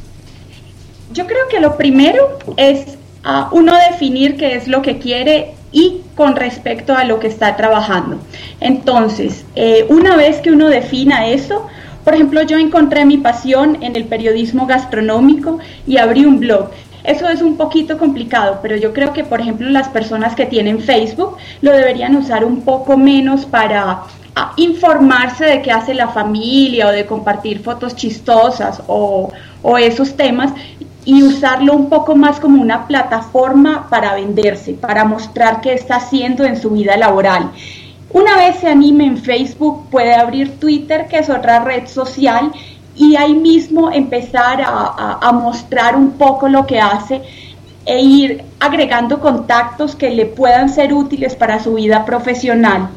Yo 1.13 1.25
creo 1.25 1.47
que 1.49 1.61
lo 1.61 1.77
primero 1.77 2.37
es 2.57 2.97
uh, 3.23 3.55
uno 3.55 3.71
definir 3.91 4.35
qué 4.35 4.55
es 4.55 4.67
lo 4.67 4.81
que 4.81 4.97
quiere 4.97 5.53
y 5.71 6.01
con 6.15 6.35
respecto 6.35 6.93
a 6.93 7.05
lo 7.05 7.21
que 7.21 7.27
está 7.27 7.55
trabajando. 7.55 8.17
Entonces, 8.59 9.45
eh, 9.55 9.85
una 9.87 10.17
vez 10.17 10.41
que 10.41 10.51
uno 10.51 10.67
defina 10.67 11.27
eso, 11.27 11.65
por 12.03 12.15
ejemplo, 12.15 12.41
yo 12.43 12.57
encontré 12.57 13.05
mi 13.05 13.17
pasión 13.17 13.77
en 13.81 13.95
el 13.95 14.05
periodismo 14.05 14.65
gastronómico 14.65 15.59
y 15.87 15.97
abrí 15.97 16.25
un 16.25 16.39
blog. 16.39 16.69
Eso 17.03 17.27
es 17.27 17.41
un 17.41 17.57
poquito 17.57 17.97
complicado, 17.97 18.59
pero 18.61 18.77
yo 18.77 18.93
creo 18.93 19.11
que, 19.11 19.23
por 19.23 19.41
ejemplo, 19.41 19.69
las 19.69 19.89
personas 19.89 20.35
que 20.35 20.45
tienen 20.45 20.79
Facebook 20.79 21.37
lo 21.61 21.71
deberían 21.71 22.15
usar 22.15 22.45
un 22.45 22.61
poco 22.61 22.97
menos 22.97 23.45
para 23.45 24.03
ah, 24.35 24.53
informarse 24.55 25.45
de 25.45 25.61
qué 25.61 25.71
hace 25.71 25.93
la 25.93 26.07
familia 26.07 26.87
o 26.87 26.91
de 26.91 27.05
compartir 27.05 27.61
fotos 27.61 27.95
chistosas 27.95 28.81
o, 28.87 29.31
o 29.61 29.77
esos 29.77 30.15
temas 30.15 30.53
y 31.05 31.23
usarlo 31.23 31.73
un 31.73 31.89
poco 31.89 32.15
más 32.15 32.39
como 32.39 32.61
una 32.61 32.87
plataforma 32.87 33.89
para 33.89 34.15
venderse, 34.15 34.73
para 34.73 35.03
mostrar 35.03 35.59
qué 35.59 35.73
está 35.73 35.97
haciendo 35.97 36.45
en 36.45 36.59
su 36.59 36.69
vida 36.69 36.95
laboral. 36.95 37.51
Una 38.13 38.37
vez 38.37 38.57
se 38.57 38.67
anime 38.67 39.05
en 39.05 39.17
Facebook, 39.17 39.89
puede 39.89 40.13
abrir 40.13 40.59
Twitter, 40.59 41.07
que 41.07 41.17
es 41.17 41.29
otra 41.31 41.63
red 41.63 41.87
social, 41.87 42.51
y 42.95 43.15
ahí 43.15 43.33
mismo 43.33 43.91
empezar 43.91 44.61
a, 44.63 45.31
mostrar 45.31 45.95
un 45.95 46.11
poco 46.11 46.47
lo 46.47 46.67
que 46.67 46.79
hace 46.79 47.23
e 47.85 47.99
ir 47.99 48.43
agregando 48.59 49.19
contactos 49.19 49.95
que 49.95 50.11
le 50.11 50.27
puedan 50.27 50.69
ser 50.69 50.93
útiles 50.93 51.35
para 51.35 51.59
su 51.59 51.73
vida 51.73 52.05
profesional. 52.05 52.89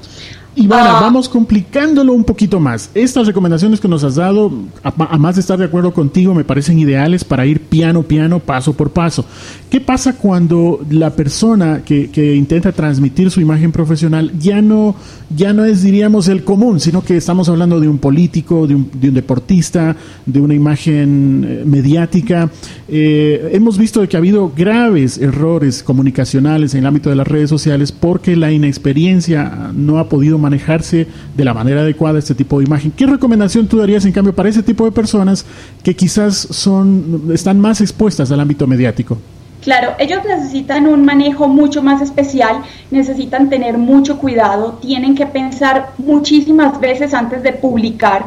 Ivana, 0.57 0.99
ah. 0.99 1.01
vamos 1.03 1.29
complicándolo 1.29 2.15
un 2.15 2.25
poquito 2.25 2.59
más. 2.59 2.91
Estas 2.95 3.27
recomendaciones 3.27 3.79
que 3.79 3.89
nos 3.89 4.03
has 4.05 4.15
dado, 4.15 4.51
a, 4.83 5.19
más 5.19 5.35
de 5.37 5.43
estar 5.43 5.59
de 5.59 5.67
acuerdo 5.67 5.93
contigo, 5.93 6.33
me 6.33 6.45
parecen 6.45 6.79
ideales 6.79 7.25
para 7.25 7.45
ir 7.45 7.61
piano, 7.61 8.03
piano, 8.03 8.41
paso 8.41 8.73
por 8.73 8.91
paso. 8.91 9.27
¿Qué 9.69 9.83
pasa 9.83 10.17
cuando 10.17 10.81
la 10.89 11.11
persona 11.11 11.83
que, 11.85 12.11
que 12.11 12.35
intenta 12.35 12.73
transmitir 12.73 13.31
su 13.31 13.43
imagen 13.43 13.71
profesional 13.71 14.33
ya 14.39 14.63
no, 14.63 14.97
ya 15.29 15.53
no 15.53 15.67
es, 15.67 15.83
diríamos, 15.83 16.29
el 16.29 16.43
común, 16.43 16.81
sino 16.81 17.05
que 17.05 17.19
estamos 17.19 17.51
hablando 17.51 17.79
de 17.79 17.89
un 17.89 17.99
político, 17.99 18.67
de 18.67 18.77
un, 18.77 18.91
de 18.95 19.11
un 19.11 19.15
deportista, 19.15 19.95
de 20.25 20.41
una 20.41 20.55
imagen 20.55 21.47
eh, 21.47 21.63
mediática? 21.67 22.51
Eh, 22.89 23.51
hemos 23.53 23.79
visto 23.79 24.07
que 24.09 24.17
ha 24.17 24.21
habido 24.21 24.53
graves 24.55 25.19
errores 25.19 25.83
comunicacionales 25.83 26.73
en 26.75 26.81
el 26.81 26.87
ámbito 26.87 27.11
de 27.11 27.17
las 27.17 27.27
redes 27.27 27.51
sociales 27.51 27.91
porque 27.91 28.37
la 28.37 28.53
inexperiencia 28.53 29.73
no 29.75 29.99
ha 29.99 30.09
podido 30.09 30.39
manejarse 30.39 31.09
de 31.37 31.45
la 31.45 31.53
manera 31.53 31.81
adecuada 31.81 32.21
este 32.21 32.37
tipo 32.37 32.61
de 32.61 32.67
imagen. 32.67 32.93
¿Qué 32.93 33.07
recomendación 33.07 33.67
tú 33.67 33.79
darías 33.79 34.05
en 34.05 34.13
cambio 34.13 34.35
para 34.35 34.49
ese 34.49 34.63
tipo 34.63 34.85
de 34.85 34.93
personas 34.93 35.45
que 35.83 35.97
quizás 35.97 36.37
son 36.37 37.29
están 37.35 37.59
más 37.59 37.81
expuestas 37.81 38.31
al 38.31 38.39
ámbito 38.39 38.69
mediático? 38.69 39.19
Claro, 39.63 39.95
ellos 39.99 40.21
necesitan 40.25 40.87
un 40.87 41.05
manejo 41.05 41.49
mucho 41.49 41.83
más 41.83 42.01
especial, 42.01 42.63
necesitan 42.93 43.51
tener 43.51 43.79
mucho 43.79 44.19
cuidado, 44.19 44.79
tienen 44.81 45.17
que 45.17 45.27
pensar 45.27 45.91
muchísimas 45.99 46.79
veces 46.79 47.13
antes 47.15 47.43
de 47.43 47.53
publicar, 47.53 48.27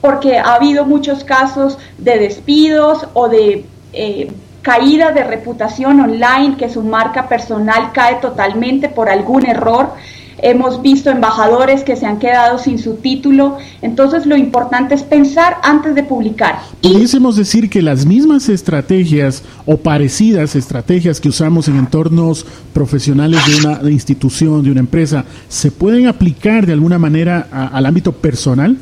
porque 0.00 0.38
ha 0.38 0.54
habido 0.54 0.84
muchos 0.84 1.22
casos 1.22 1.78
de 1.98 2.18
despidos 2.18 3.06
o 3.14 3.28
de 3.28 3.64
eh, 3.92 4.32
caída 4.62 5.12
de 5.12 5.24
reputación 5.24 6.00
online, 6.00 6.56
que 6.56 6.68
su 6.68 6.82
marca 6.82 7.28
personal 7.28 7.90
cae 7.92 8.16
totalmente 8.16 8.88
por 8.88 9.08
algún 9.08 9.44
error. 9.44 9.90
Hemos 10.38 10.82
visto 10.82 11.10
embajadores 11.10 11.84
que 11.84 11.94
se 11.94 12.06
han 12.06 12.18
quedado 12.18 12.58
sin 12.58 12.78
su 12.78 12.94
título. 12.94 13.58
Entonces 13.80 14.26
lo 14.26 14.36
importante 14.36 14.94
es 14.94 15.02
pensar 15.02 15.58
antes 15.62 15.94
de 15.94 16.02
publicar. 16.02 16.58
Pudiésemos 16.80 17.36
decir 17.36 17.70
que 17.70 17.82
las 17.82 18.06
mismas 18.06 18.48
estrategias 18.48 19.44
o 19.66 19.76
parecidas 19.76 20.56
estrategias 20.56 21.20
que 21.20 21.28
usamos 21.28 21.68
en 21.68 21.76
entornos 21.76 22.44
profesionales 22.72 23.40
de 23.46 23.68
una 23.68 23.90
institución, 23.90 24.64
de 24.64 24.70
una 24.70 24.80
empresa, 24.80 25.24
se 25.48 25.70
pueden 25.70 26.08
aplicar 26.08 26.66
de 26.66 26.72
alguna 26.72 26.98
manera 26.98 27.46
al 27.72 27.86
ámbito 27.86 28.12
personal. 28.12 28.76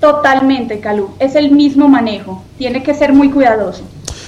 Totalmente, 0.00 0.80
Calú. 0.80 1.10
Es 1.20 1.36
el 1.36 1.52
mismo 1.52 1.88
manejo. 1.88 2.42
Tiene 2.58 2.82
que 2.82 2.92
ser 2.92 3.12
muy 3.12 3.30
cuidadoso. 3.30 3.84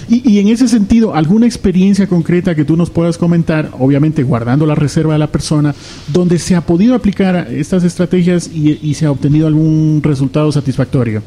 Y, 0.09 0.39
en 0.39 0.49
ese 0.49 0.69
sentido, 0.69 1.15
¿alguna 1.15 1.47
experiencia 1.47 2.07
concreta 2.07 2.55
que 2.55 2.65
tú 2.65 2.77
nos 2.77 2.91
puedas 2.91 3.19
comentar, 3.19 3.71
obviamente 3.79 4.23
guardando 4.23 4.67
la 4.67 4.75
reserva 4.75 5.15
de 5.15 5.19
la 5.19 5.29
persona, 5.29 5.75
donde 6.09 6.39
se 6.39 6.55
ha 6.57 6.61
podido 6.61 6.95
aplicar 6.95 7.49
estas 7.51 7.85
estrategias 7.85 8.49
y, 8.53 8.95
se 8.95 9.07
ha 9.07 9.11
obtenido 9.11 9.47
algún 9.47 10.01
resultado 10.03 10.53
satisfactorio? 10.53 11.23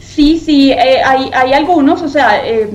Sí, 0.00 0.40
sí, 0.44 0.72
eh, 0.72 1.02
hay, 1.04 1.30
hay, 1.32 1.52
algunos, 1.52 2.02
o 2.02 2.08
sea, 2.08 2.46
eh, 2.46 2.70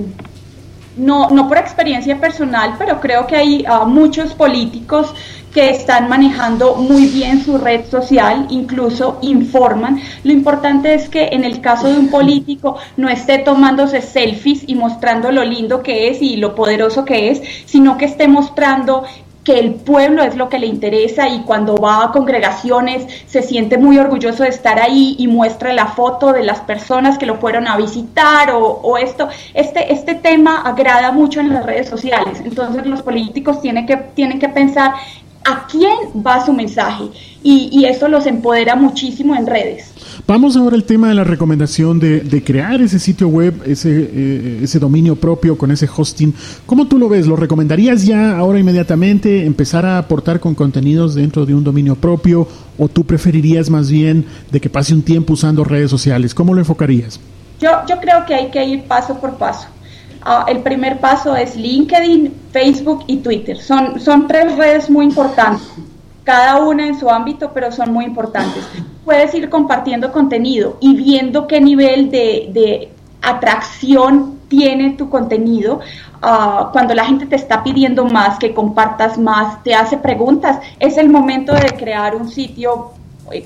no, 0.96 1.30
no 1.30 1.48
por 1.48 1.58
experiencia 1.58 2.20
personal, 2.20 2.74
pero 2.78 3.00
creo 3.00 3.26
que 3.26 3.36
hay 3.36 3.64
ah, 3.66 3.84
muchos 3.84 4.34
políticos 4.34 5.14
que 5.54 5.70
están 5.70 6.08
manejando 6.08 6.74
muy 6.74 7.06
bien 7.06 7.42
su 7.42 7.58
red 7.58 7.86
social, 7.88 8.48
incluso 8.50 9.18
informan. 9.22 10.02
Lo 10.24 10.32
importante 10.32 10.94
es 10.94 11.08
que 11.08 11.28
en 11.28 11.44
el 11.44 11.60
caso 11.60 11.88
de 11.88 11.96
un 11.96 12.08
político 12.08 12.76
no 12.96 13.08
esté 13.08 13.38
tomándose 13.38 14.02
selfies 14.02 14.64
y 14.66 14.74
mostrando 14.74 15.30
lo 15.30 15.44
lindo 15.44 15.80
que 15.82 16.08
es 16.08 16.20
y 16.20 16.36
lo 16.36 16.56
poderoso 16.56 17.04
que 17.04 17.30
es, 17.30 17.40
sino 17.66 17.96
que 17.96 18.06
esté 18.06 18.26
mostrando 18.26 19.04
que 19.44 19.58
el 19.58 19.74
pueblo 19.74 20.22
es 20.22 20.36
lo 20.36 20.48
que 20.48 20.58
le 20.58 20.66
interesa 20.66 21.28
y 21.28 21.42
cuando 21.42 21.76
va 21.76 22.04
a 22.04 22.12
congregaciones 22.12 23.06
se 23.26 23.42
siente 23.42 23.76
muy 23.76 23.98
orgulloso 23.98 24.42
de 24.42 24.48
estar 24.48 24.80
ahí 24.80 25.16
y 25.18 25.28
muestra 25.28 25.72
la 25.74 25.86
foto 25.86 26.32
de 26.32 26.42
las 26.42 26.60
personas 26.60 27.18
que 27.18 27.26
lo 27.26 27.36
fueron 27.36 27.68
a 27.68 27.76
visitar 27.76 28.52
o, 28.54 28.96
esto. 28.96 29.28
Este, 29.52 29.92
este 29.92 30.14
tema 30.14 30.62
agrada 30.62 31.12
mucho 31.12 31.40
en 31.40 31.50
las 31.50 31.66
redes 31.66 31.88
sociales, 31.88 32.40
entonces 32.44 32.86
los 32.86 33.02
políticos 33.02 33.60
tienen 33.60 33.86
que, 33.86 33.96
tienen 33.96 34.38
que 34.38 34.48
pensar 34.48 34.94
a 35.44 35.66
quién 35.66 35.92
va 36.26 36.44
su 36.44 36.52
mensaje 36.52 37.04
y, 37.42 37.84
eso 37.84 38.08
los 38.08 38.24
empodera 38.24 38.74
muchísimo 38.74 39.36
en 39.36 39.46
redes. 39.46 39.92
Vamos 40.26 40.56
ahora 40.56 40.76
al 40.76 40.84
tema 40.84 41.08
de 41.08 41.14
la 41.14 41.24
recomendación 41.24 42.00
de, 42.00 42.42
crear 42.42 42.80
ese 42.80 42.98
sitio 42.98 43.28
web, 43.28 43.62
ese, 43.66 43.90
eh, 43.90 44.60
ese 44.62 44.78
dominio 44.78 45.16
propio 45.16 45.58
con 45.58 45.70
ese 45.70 45.86
hosting. 45.94 46.32
¿Cómo 46.64 46.86
tú 46.86 46.98
lo 46.98 47.10
ves? 47.10 47.26
¿Lo 47.26 47.36
recomendarías 47.36 48.06
ya 48.06 48.38
ahora 48.38 48.58
inmediatamente 48.58 49.44
empezar 49.44 49.84
a 49.84 49.98
aportar 49.98 50.40
con 50.40 50.54
contenidos 50.54 51.14
dentro 51.14 51.44
de 51.44 51.54
un 51.54 51.62
dominio 51.62 51.94
propio 51.96 52.48
o 52.78 52.88
tú 52.88 53.04
preferirías 53.04 53.68
más 53.68 53.90
bien 53.90 54.24
de 54.50 54.60
que 54.60 54.70
pase 54.70 54.94
un 54.94 55.02
tiempo 55.02 55.34
usando 55.34 55.62
redes 55.62 55.90
sociales? 55.90 56.34
¿Cómo 56.34 56.54
lo 56.54 56.60
enfocarías? 56.60 57.20
Yo, 57.60 57.70
yo 57.86 58.00
creo 58.00 58.24
que 58.26 58.34
hay 58.34 58.50
que 58.50 58.64
ir 58.64 58.84
paso 58.84 59.20
por 59.20 59.34
paso. 59.34 59.68
Ah, 60.26 60.46
el 60.48 60.60
primer 60.60 61.00
paso 61.00 61.36
es 61.36 61.54
LinkedIn, 61.54 62.34
Facebook 62.50 63.04
y 63.06 63.18
Twitter. 63.18 63.58
Son, 63.58 64.00
son 64.00 64.26
tres 64.26 64.56
redes 64.56 64.88
muy 64.88 65.04
importantes, 65.04 65.68
cada 66.24 66.64
una 66.64 66.86
en 66.86 66.98
su 66.98 67.10
ámbito, 67.10 67.50
pero 67.52 67.70
son 67.70 67.92
muy 67.92 68.06
importantes. 68.06 68.64
Puedes 69.04 69.34
ir 69.34 69.50
compartiendo 69.50 70.10
contenido 70.12 70.78
y 70.80 70.96
viendo 70.96 71.46
qué 71.46 71.60
nivel 71.60 72.10
de, 72.10 72.90
atracción 73.20 74.38
tiene 74.48 74.92
tu 74.92 75.10
contenido. 75.10 75.80
Ah, 76.22 76.70
cuando 76.72 76.94
la 76.94 77.04
gente 77.04 77.26
te 77.26 77.36
está 77.36 77.62
pidiendo 77.62 78.06
más, 78.06 78.38
que 78.38 78.54
compartas 78.54 79.18
más, 79.18 79.62
te 79.62 79.74
hace 79.74 79.98
preguntas, 79.98 80.58
es 80.80 80.96
el 80.96 81.10
momento 81.10 81.52
de 81.52 81.68
crear 81.76 82.16
un 82.16 82.30
sitio 82.30 82.92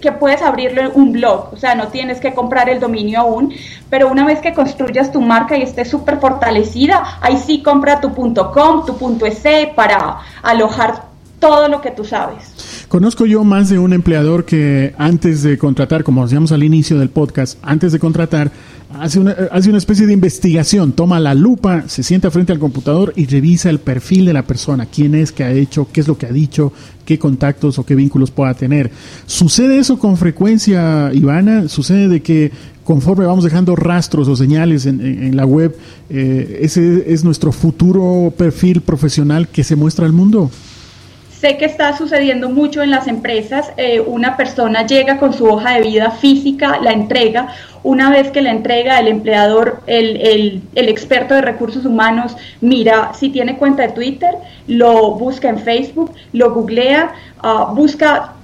que 0.01 0.13
puedes 0.13 0.43
abrirle 0.43 0.89
un 0.89 1.13
blog, 1.13 1.53
o 1.53 1.57
sea, 1.57 1.75
no 1.75 1.89
tienes 1.89 2.21
que 2.21 2.35
comprar 2.35 2.69
el 2.69 2.81
dominio 2.81 3.21
aún, 3.21 3.55
pero 3.89 4.09
una 4.09 4.25
vez 4.25 4.41
que 4.41 4.53
construyas 4.53 5.13
tu 5.13 5.21
marca 5.21 5.57
y 5.57 5.63
esté 5.63 5.85
súper 5.85 6.19
fortalecida, 6.19 7.19
ahí 7.21 7.37
sí 7.37 7.63
compra 7.63 8.01
tu 8.01 8.15
.com, 8.15 8.85
tu 8.85 9.27
.es 9.27 9.69
para 9.75 10.19
alojar 10.43 11.05
todo 11.41 11.69
lo 11.69 11.81
que 11.81 11.91
tú 11.91 12.05
sabes. 12.05 12.78
Conozco 12.89 13.27
yo 13.27 13.45
más 13.45 13.69
de 13.69 13.79
un 13.79 13.93
empleador 13.93 14.47
que 14.47 14.95
antes 14.97 15.43
de 15.43 15.59
contratar, 15.59 16.05
como 16.05 16.23
decíamos 16.23 16.53
al 16.53 16.65
inicio 16.65 16.99
del 16.99 17.11
podcast, 17.11 17.59
antes 17.61 17.93
de 17.93 17.99
contratar, 17.99 18.51
hace 18.99 19.21
una, 19.21 19.33
hace 19.53 19.69
una 19.69 19.77
especie 19.77 20.07
de 20.07 20.15
investigación, 20.15 20.93
toma 20.93 21.21
la 21.21 21.35
lupa, 21.35 21.85
se 21.87 22.03
sienta 22.03 22.31
frente 22.31 22.51
al 22.51 22.59
computador 22.59 23.13
y 23.15 23.27
revisa 23.27 23.69
el 23.69 23.79
perfil 23.79 24.25
de 24.25 24.33
la 24.33 24.47
persona, 24.47 24.87
quién 24.87 25.15
es, 25.15 25.33
qué 25.33 25.45
ha 25.45 25.53
hecho, 25.53 25.87
qué 25.93 26.01
es 26.01 26.09
lo 26.09 26.17
que 26.17 26.25
ha 26.25 26.33
dicho, 26.33 26.73
qué 27.05 27.19
contactos 27.19 27.79
o 27.79 27.85
qué 27.85 27.95
vínculos 27.95 28.31
pueda 28.31 28.55
tener. 28.55 28.91
¿Sucede 29.27 29.79
eso 29.79 29.99
con 29.99 30.17
frecuencia, 30.17 31.11
Ivana? 31.13 31.69
¿Sucede 31.69 32.09
de 32.09 32.23
que 32.23 32.53
conforme 32.85 33.27
vamos 33.27 33.45
dejando 33.45 33.77
rastros 33.77 34.29
o 34.29 34.35
señales 34.35 34.87
en, 34.87 35.37
la 35.37 35.45
web, 35.45 35.77
eh, 36.09 36.61
ese 36.63 37.13
es 37.13 37.23
nuestro 37.23 37.53
futuro 37.53 38.33
perfil 38.35 38.81
profesional 38.81 39.47
que 39.47 39.63
se 39.63 39.77
muestra 39.77 40.07
al 40.07 40.15
mundo? 40.15 40.51
Sé 41.41 41.57
que 41.57 41.67
está 41.67 41.97
sucediendo 41.97 42.51
mucho 42.51 42.83
en 42.83 42.91
las 42.91 43.07
empresas. 43.07 43.71
Eh, 43.77 44.01
una 44.01 44.37
persona 44.37 44.85
llega 44.85 45.19
con 45.19 45.33
su 45.33 45.47
hoja 45.47 45.75
de 45.75 45.83
vida 45.83 46.11
física, 46.11 46.81
la 46.81 46.91
entrega. 46.91 47.49
Una 47.85 48.11
vez 48.11 48.33
que 48.33 48.43
la 48.43 48.51
entrega, 48.51 48.99
el 48.99 49.07
empleador, 49.07 49.81
el, 49.87 50.63
el, 50.75 50.89
experto 50.89 51.35
de 51.35 51.43
recursos 51.43 51.87
humanos, 51.87 52.37
mira 52.61 53.13
si 53.15 53.29
tiene 53.29 53.57
cuenta 53.57 53.83
de 53.85 53.93
Twitter, 53.93 54.35
lo 54.67 55.13
busca 55.13 55.49
en 55.49 55.61
Facebook, 55.61 56.13
lo 56.33 56.53
googlea, 56.53 57.13
uh, 57.45 57.73
busca 57.73 58.35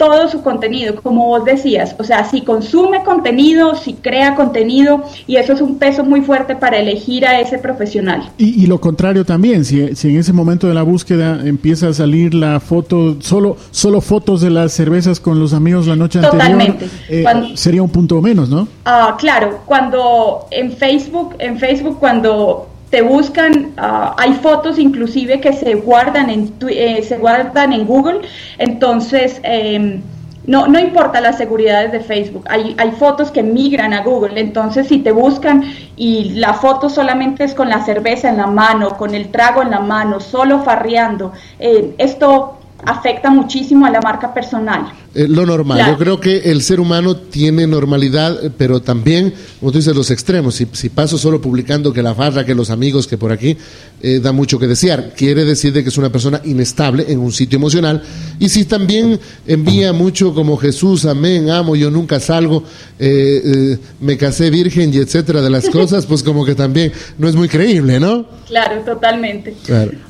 todo 0.00 0.30
su 0.30 0.40
contenido, 0.40 0.94
como 1.02 1.26
vos 1.26 1.44
decías, 1.44 1.94
o 1.98 2.04
sea, 2.04 2.24
si 2.24 2.40
consume 2.40 3.04
contenido, 3.04 3.74
si 3.74 3.92
crea 3.92 4.34
contenido, 4.34 5.04
y 5.26 5.36
eso 5.36 5.52
es 5.52 5.60
un 5.60 5.76
peso 5.76 6.04
muy 6.04 6.22
fuerte 6.22 6.56
para 6.56 6.78
elegir 6.78 7.26
a 7.26 7.38
ese 7.38 7.58
profesional. 7.58 8.30
Y, 8.38 8.64
lo 8.64 8.80
contrario 8.80 9.26
también, 9.26 9.62
si, 9.62 9.94
si, 9.94 10.08
en 10.08 10.16
ese 10.16 10.32
momento 10.32 10.66
de 10.66 10.72
la 10.72 10.84
búsqueda 10.84 11.42
empieza 11.44 11.88
a 11.88 11.92
salir 11.92 12.32
la 12.32 12.60
foto, 12.60 13.20
solo, 13.20 13.58
solo 13.72 14.00
fotos 14.00 14.40
de 14.40 14.48
las 14.48 14.72
cervezas 14.72 15.20
con 15.20 15.38
los 15.38 15.52
amigos 15.52 15.86
la 15.86 15.96
noche 15.96 16.18
anterior, 16.18 16.76
eh, 17.10 17.24
sería 17.52 17.82
un 17.82 17.90
punto 17.90 18.22
menos, 18.22 18.48
¿no? 18.48 18.68
Ah, 18.86 19.18
claro, 19.18 19.58
cuando 19.66 20.46
en 20.50 20.72
Facebook, 20.72 21.34
en 21.38 21.58
Facebook 21.58 21.98
cuando 22.00 22.69
te 22.90 23.02
buscan, 23.02 23.72
ah, 23.76 24.14
hay 24.18 24.34
fotos 24.34 24.78
inclusive 24.78 25.40
que 25.40 25.52
se 25.52 25.74
guardan 25.76 26.28
en, 26.28 26.52
eh, 26.68 27.02
se 27.02 27.18
guardan 27.18 27.72
en 27.72 27.86
Google, 27.86 28.20
entonces 28.58 29.40
em, 29.44 30.02
no, 30.46 30.66
no 30.66 30.80
importa 30.80 31.20
las 31.20 31.38
seguridades 31.38 31.92
de 31.92 32.00
Facebook, 32.00 32.44
hay, 32.48 32.74
hay 32.78 32.90
fotos 32.92 33.30
que 33.30 33.42
migran 33.42 33.92
a 33.92 34.02
Google, 34.02 34.40
entonces 34.40 34.88
si 34.88 34.98
te 34.98 35.12
buscan 35.12 35.64
y 35.96 36.30
la 36.30 36.54
foto 36.54 36.90
solamente 36.90 37.44
es 37.44 37.54
con 37.54 37.68
la 37.68 37.84
cerveza 37.84 38.28
en 38.28 38.38
la 38.38 38.48
mano, 38.48 38.96
con 38.96 39.14
el 39.14 39.28
trago 39.30 39.62
en 39.62 39.70
la 39.70 39.80
mano, 39.80 40.18
solo 40.18 40.60
farreando, 40.60 41.32
eh, 41.60 41.94
esto 41.98 42.58
afecta 42.84 43.30
muchísimo 43.30 43.86
a 43.86 43.90
la 43.90 44.00
marca 44.00 44.34
personal. 44.34 44.92
Eh, 45.12 45.26
lo 45.26 45.44
normal. 45.44 45.84
Yo 45.88 45.98
creo 45.98 46.20
que 46.20 46.38
el 46.52 46.62
ser 46.62 46.78
humano 46.78 47.16
tiene 47.16 47.66
normalidad, 47.66 48.44
eh, 48.44 48.50
pero 48.56 48.80
también, 48.80 49.34
como 49.58 49.72
tú 49.72 49.78
dices, 49.78 49.94
los 49.94 50.10
extremos. 50.12 50.54
Si, 50.54 50.68
si 50.72 50.88
paso 50.88 51.18
solo 51.18 51.40
publicando 51.40 51.92
que 51.92 52.00
la 52.00 52.14
farra, 52.14 52.44
que 52.44 52.54
los 52.54 52.70
amigos, 52.70 53.08
que 53.08 53.18
por 53.18 53.32
aquí, 53.32 53.56
eh, 54.02 54.20
da 54.20 54.30
mucho 54.30 54.56
que 54.58 54.68
desear. 54.68 55.12
Quiere 55.16 55.44
decir 55.44 55.72
de 55.72 55.82
que 55.82 55.88
es 55.88 55.98
una 55.98 56.10
persona 56.10 56.40
inestable 56.44 57.06
en 57.08 57.18
un 57.18 57.32
sitio 57.32 57.56
emocional. 57.56 58.02
Y 58.38 58.48
si 58.50 58.66
también 58.66 59.18
envía 59.48 59.92
mucho 59.92 60.32
como 60.32 60.56
Jesús, 60.56 61.04
amén, 61.04 61.50
amo, 61.50 61.74
yo 61.74 61.90
nunca 61.90 62.20
salgo, 62.20 62.62
me 62.98 64.16
casé 64.16 64.50
virgen 64.50 64.94
y 64.94 64.98
etcétera 64.98 65.42
de 65.42 65.50
las 65.50 65.68
cosas, 65.70 66.06
pues 66.06 66.22
como 66.22 66.44
que 66.44 66.54
también 66.54 66.92
no 67.18 67.28
es 67.28 67.34
muy 67.34 67.48
creíble, 67.48 67.98
¿no? 67.98 68.26
Claro, 68.46 68.80
totalmente. 68.82 69.54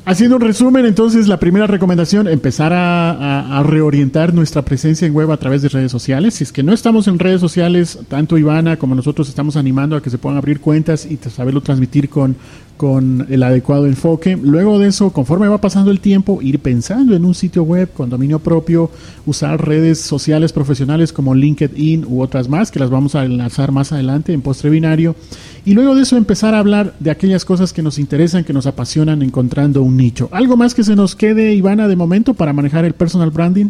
Haciendo 0.05 0.35
un 0.35 0.41
resumen, 0.41 0.85
entonces, 0.85 1.27
la 1.27 1.39
primera 1.39 1.67
recomendación, 1.67 2.27
empezar 2.27 2.71
a 2.73 3.63
reorientar 3.65 4.33
nuestra 4.33 4.63
presencia 4.63 4.90
en 5.01 5.13
web 5.13 5.31
a 5.31 5.37
través 5.37 5.61
de 5.61 5.69
redes 5.69 5.91
sociales. 5.91 6.35
Si 6.35 6.43
es 6.43 6.51
que 6.51 6.63
no 6.63 6.73
estamos 6.73 7.07
en 7.07 7.17
redes 7.17 7.39
sociales, 7.39 7.99
tanto 8.09 8.37
Ivana 8.37 8.77
como 8.77 8.95
nosotros 8.95 9.29
estamos 9.29 9.55
animando 9.55 9.95
a 9.95 10.01
que 10.01 10.09
se 10.09 10.17
puedan 10.17 10.37
abrir 10.37 10.59
cuentas 10.59 11.07
y 11.09 11.17
saberlo 11.17 11.61
transmitir 11.61 12.09
con, 12.09 12.35
con 12.77 13.27
el 13.29 13.43
adecuado 13.43 13.85
enfoque. 13.85 14.35
Luego 14.35 14.79
de 14.79 14.87
eso, 14.87 15.11
conforme 15.11 15.47
va 15.47 15.59
pasando 15.59 15.91
el 15.91 15.99
tiempo, 15.99 16.41
ir 16.41 16.59
pensando 16.59 17.15
en 17.15 17.25
un 17.25 17.35
sitio 17.35 17.63
web 17.63 17.91
con 17.93 18.09
dominio 18.09 18.39
propio, 18.39 18.89
usar 19.25 19.65
redes 19.65 19.99
sociales 20.01 20.51
profesionales 20.51 21.13
como 21.13 21.35
LinkedIn 21.35 22.05
u 22.05 22.21
otras 22.21 22.49
más, 22.49 22.71
que 22.71 22.79
las 22.79 22.89
vamos 22.89 23.15
a 23.15 23.23
enlazar 23.23 23.71
más 23.71 23.91
adelante 23.91 24.33
en 24.33 24.41
postre 24.41 24.69
binario. 24.69 25.15
Y 25.63 25.75
luego 25.75 25.95
de 25.95 26.01
eso 26.01 26.17
empezar 26.17 26.55
a 26.55 26.59
hablar 26.59 26.95
de 26.99 27.11
aquellas 27.11 27.45
cosas 27.45 27.71
que 27.71 27.83
nos 27.83 27.99
interesan, 27.99 28.43
que 28.43 28.53
nos 28.53 28.65
apasionan, 28.65 29.21
encontrando 29.21 29.83
un 29.83 29.95
nicho. 29.95 30.27
¿Algo 30.31 30.57
más 30.57 30.73
que 30.73 30.83
se 30.83 30.95
nos 30.95 31.15
quede, 31.15 31.53
Ivana, 31.53 31.87
de 31.87 31.95
momento 31.95 32.33
para 32.33 32.51
manejar 32.51 32.83
el 32.83 32.93
personal 32.93 33.29
branding? 33.29 33.69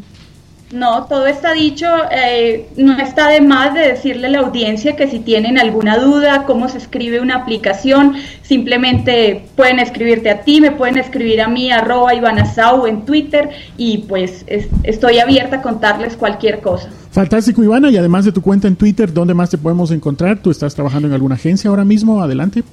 No, 0.71 1.05
todo 1.05 1.27
está 1.27 1.51
dicho. 1.53 1.85
Eh, 2.11 2.69
no 2.77 2.97
está 2.97 3.27
de 3.27 3.41
más 3.41 3.73
de 3.73 3.81
decirle 3.81 4.27
a 4.27 4.29
la 4.29 4.39
audiencia 4.39 4.95
que 4.95 5.07
si 5.07 5.19
tienen 5.19 5.59
alguna 5.59 5.97
duda, 5.97 6.43
cómo 6.45 6.69
se 6.69 6.77
escribe 6.77 7.19
una 7.19 7.35
aplicación, 7.35 8.15
simplemente 8.41 9.43
pueden 9.55 9.79
escribirte 9.79 10.29
a 10.29 10.41
ti, 10.41 10.61
me 10.61 10.71
pueden 10.71 10.97
escribir 10.97 11.41
a 11.41 11.47
mí, 11.47 11.71
arroba 11.71 12.15
Ivanasau 12.15 12.87
en 12.87 13.03
Twitter 13.05 13.49
y 13.75 13.99
pues 13.99 14.45
estoy 14.83 15.19
abierta 15.19 15.57
a 15.57 15.61
contarles 15.61 16.15
cualquier 16.15 16.61
cosa. 16.61 16.89
Fantástico, 17.11 17.61
Ivana. 17.61 17.89
Y 17.89 17.97
además 17.97 18.23
de 18.23 18.31
tu 18.31 18.41
cuenta 18.41 18.69
en 18.69 18.77
Twitter, 18.77 19.11
¿dónde 19.11 19.33
más 19.33 19.49
te 19.49 19.57
podemos 19.57 19.91
encontrar? 19.91 20.39
¿Tú 20.39 20.51
estás 20.51 20.73
trabajando 20.73 21.09
en 21.09 21.13
alguna 21.13 21.35
agencia 21.35 21.69
ahora 21.69 21.83
mismo? 21.83 22.23
Adelante. 22.23 22.63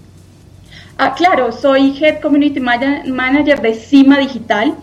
Ah, 0.98 1.14
claro, 1.16 1.50
soy 1.52 1.96
Head 2.00 2.20
Community 2.20 2.61
Manager 2.61 3.61
de 3.61 3.74
Cima 3.74 4.18
Digital. 4.18 4.74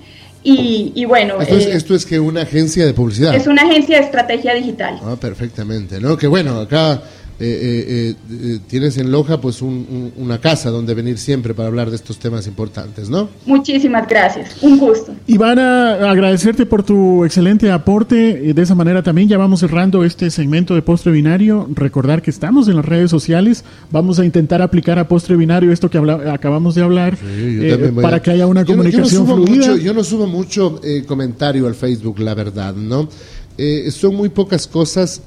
Y, 0.47 1.05
bueno. 1.05 1.41
Esto 1.41 1.57
es, 1.57 1.65
eh, 1.65 1.71
esto 1.73 1.95
es, 1.95 2.05
que 2.05 2.19
una 2.19 2.43
agencia 2.43 2.85
de 2.85 2.93
publicidad. 2.93 3.33
Es 3.33 3.47
una 3.47 3.63
agencia 3.63 3.97
de 3.97 4.05
estrategia 4.05 4.53
digital. 4.53 4.99
Ah, 5.03 5.15
perfectamente, 5.19 5.99
¿no? 5.99 6.15
Que 6.15 6.27
bueno, 6.27 6.59
acá 6.59 7.01
eh, 7.37 7.45
eh, 7.87 8.15
eh, 8.31 8.59
tienes 8.69 8.97
en 8.97 9.11
Loja 9.11 9.41
pues 9.41 9.61
una 9.61 10.39
casa 10.39 10.69
donde 10.69 10.93
venir 10.93 11.17
siempre 11.17 11.53
para 11.53 11.67
hablar 11.67 11.89
de 11.89 11.97
estos 11.97 12.17
temas 12.17 12.47
importantes, 12.47 13.09
¿no? 13.09 13.27
Muchísimas 13.45 14.07
gracias, 14.07 14.55
un 14.61 14.77
gusto. 14.77 15.13
Ivana, 15.27 16.09
agradecerte 16.09 16.65
por 16.65 16.83
tu 16.83 17.25
excelente 17.25 17.69
aporte. 17.71 18.53
De 18.53 18.61
esa 18.61 18.73
manera 18.73 19.03
también 19.03 19.27
ya 19.27 19.37
vamos 19.37 19.59
cerrando 19.59 20.05
este 20.05 20.31
segmento 20.31 20.75
de 20.75 20.81
Postre 20.81 21.11
Binario. 21.11 21.67
Recordar 21.73 22.21
que 22.21 22.29
estamos 22.29 22.69
en 22.69 22.77
las 22.77 22.85
redes 22.85 23.11
sociales. 23.11 23.65
Vamos 23.91 24.17
a 24.19 24.23
intentar 24.23 24.61
aplicar 24.61 24.97
a 24.97 25.09
Postre 25.09 25.35
Binario 25.35 25.73
esto 25.73 25.89
que 25.89 25.97
acabamos 25.97 26.75
de 26.75 26.83
hablar 26.83 27.17
para 28.01 28.21
que 28.21 28.31
haya 28.31 28.47
una 28.47 28.63
comunicación 28.63 29.27
fluida. 29.27 29.75
yo 29.75 29.93
no 29.93 30.05
subo 30.05 30.25
mucho 30.25 30.79
comentario 31.05 31.67
al 31.67 31.75
Facebook, 31.75 32.19
la 32.19 32.33
verdad, 32.33 32.73
¿no? 32.73 33.09
Eh, 33.57 33.89
son 33.91 34.15
muy 34.15 34.29
pocas 34.29 34.67
cosas. 34.67 35.21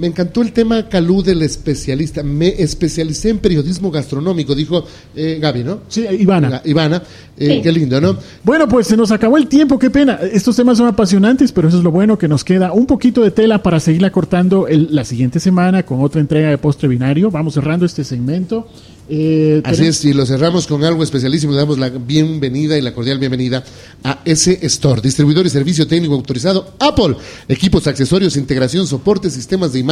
Eh, 0.00 0.06
me 0.06 0.06
encantó 0.06 0.42
el 0.42 0.52
tema 0.52 0.88
Calú 0.88 1.22
del 1.22 1.42
especialista. 1.42 2.22
Me 2.22 2.48
especialicé 2.62 3.30
en 3.30 3.38
periodismo 3.38 3.90
gastronómico, 3.90 4.54
dijo 4.54 4.84
eh, 5.14 5.38
Gaby, 5.40 5.64
¿no? 5.64 5.80
Sí, 5.88 6.06
Ivana. 6.18 6.62
Ivana, 6.64 7.02
qué 7.36 7.72
lindo, 7.72 8.00
¿no? 8.00 8.16
Bueno, 8.42 8.68
pues 8.68 8.86
se 8.86 8.96
nos 8.96 9.10
acabó 9.10 9.36
el 9.36 9.46
tiempo, 9.46 9.78
qué 9.78 9.90
pena. 9.90 10.18
Estos 10.32 10.56
temas 10.56 10.78
son 10.78 10.88
apasionantes, 10.88 11.52
pero 11.52 11.68
eso 11.68 11.78
es 11.78 11.84
lo 11.84 11.90
bueno, 11.90 12.18
que 12.18 12.28
nos 12.28 12.44
queda 12.44 12.72
un 12.72 12.86
poquito 12.86 13.22
de 13.22 13.30
tela 13.30 13.62
para 13.62 13.80
seguirla 13.80 14.10
cortando 14.10 14.66
la 14.68 15.04
siguiente 15.04 15.40
semana 15.40 15.84
con 15.84 16.02
otra 16.02 16.20
entrega 16.20 16.50
de 16.50 16.58
postre 16.58 16.88
binario. 16.88 17.30
Vamos 17.30 17.54
cerrando 17.54 17.86
este 17.86 18.04
segmento. 18.04 18.66
Eh, 19.12 19.60
Así 19.64 19.86
es, 19.86 20.04
y 20.04 20.12
lo 20.12 20.24
cerramos 20.24 20.68
con 20.68 20.84
algo 20.84 21.02
especialísimo. 21.02 21.52
Le 21.52 21.58
damos 21.58 21.78
la 21.78 21.88
bienvenida 21.88 22.78
y 22.78 22.80
la 22.80 22.94
cordial 22.94 23.18
bienvenida 23.18 23.64
a 24.04 24.20
S 24.24 24.56
Store, 24.62 25.00
distribuidor 25.00 25.44
y 25.46 25.50
servicio 25.50 25.88
técnico 25.88 26.14
autorizado 26.14 26.74
Apple, 26.78 27.16
equipos, 27.48 27.88
accesorios, 27.88 28.36
integración, 28.36 28.86
soporte, 28.86 29.28
sistemas 29.28 29.72
de 29.72 29.80
imagen 29.80 29.89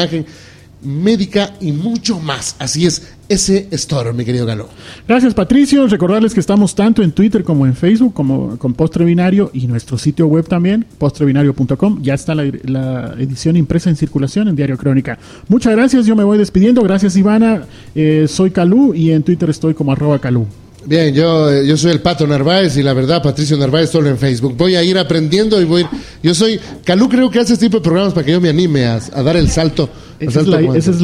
médica 0.83 1.55
y 1.61 1.73
mucho 1.73 2.21
más. 2.21 2.57
Así 2.59 2.87
es, 2.87 3.15
ese 3.29 3.69
Store, 3.73 4.13
mi 4.13 4.25
querido 4.25 4.47
Galo. 4.47 4.69
Gracias, 5.07 5.35
Patricio. 5.35 5.87
Recordarles 5.87 6.35
que 6.35 6.41
estamos 6.41 6.75
tanto 6.75 7.03
en 7.03 7.13
Twitter 7.13 7.45
como 7.45 7.67
en 7.67 7.75
Facebook, 7.75 8.15
como 8.15 8.59
con 8.59 8.75
Postre 8.75 9.05
Binario 9.05 9.51
y 9.53 9.67
nuestro 9.67 9.99
sitio 9.99 10.27
web 10.27 10.47
también, 10.47 10.87
postrebinario.com. 10.99 12.03
Ya 12.03 12.15
está 12.15 12.35
la, 12.35 13.15
edición 13.19 13.57
impresa 13.57 13.91
en 13.91 13.97
circulación 13.97 14.49
en 14.49 14.57
Diario 14.57 14.77
Crónica. 14.79 15.19
Muchas 15.49 15.75
gracias, 15.75 16.07
yo 16.07 16.15
me 16.17 16.25
voy 16.25 16.39
despidiendo. 16.39 16.83
Gracias, 16.83 17.17
Ivana. 17.17 17.65
Eh, 17.95 18.27
soy 18.29 18.51
Calú 18.51 18.95
y 18.95 19.11
en 19.11 19.23
Twitter 19.23 19.51
estoy 19.51 19.75
como 19.75 19.93
arroba 19.93 20.19
Calú. 20.19 20.47
Bien, 20.85 21.12
yo, 21.14 21.51
eh, 21.51 21.67
yo 21.67 21.77
soy 21.77 21.93
el 21.93 22.01
Pato 22.01 22.27
Narváez 22.27 22.77
y 22.77 22.83
la 22.83 22.95
verdad, 22.95 23.23
Patricio 23.23 23.57
Narváez 23.57 23.91
solo 23.91 24.09
en 24.09 24.19
Facebook. 24.19 24.57
Voy 24.57 24.77
a 24.77 24.83
ir 24.83 24.97
aprendiendo 24.97 25.61
y 25.61 25.64
voy. 25.64 25.87
Yo 26.23 26.35
soy. 26.35 26.59
Calú 26.85 27.09
creo 27.09 27.31
que 27.31 27.41
hace 27.41 27.55
este 27.55 27.67
tipo 27.67 27.79
de 27.79 27.85
programas 27.85 28.14
para 28.14 28.25
que 28.25 28.33
yo 28.33 28.41
me 28.41 28.49
anime 28.49 28.87
a, 28.87 28.99
dar 28.99 29.37
el 29.37 29.51
salto. 29.51 29.88
Esa, 30.19 30.41
es, 30.41 30.47
la, 30.47 30.61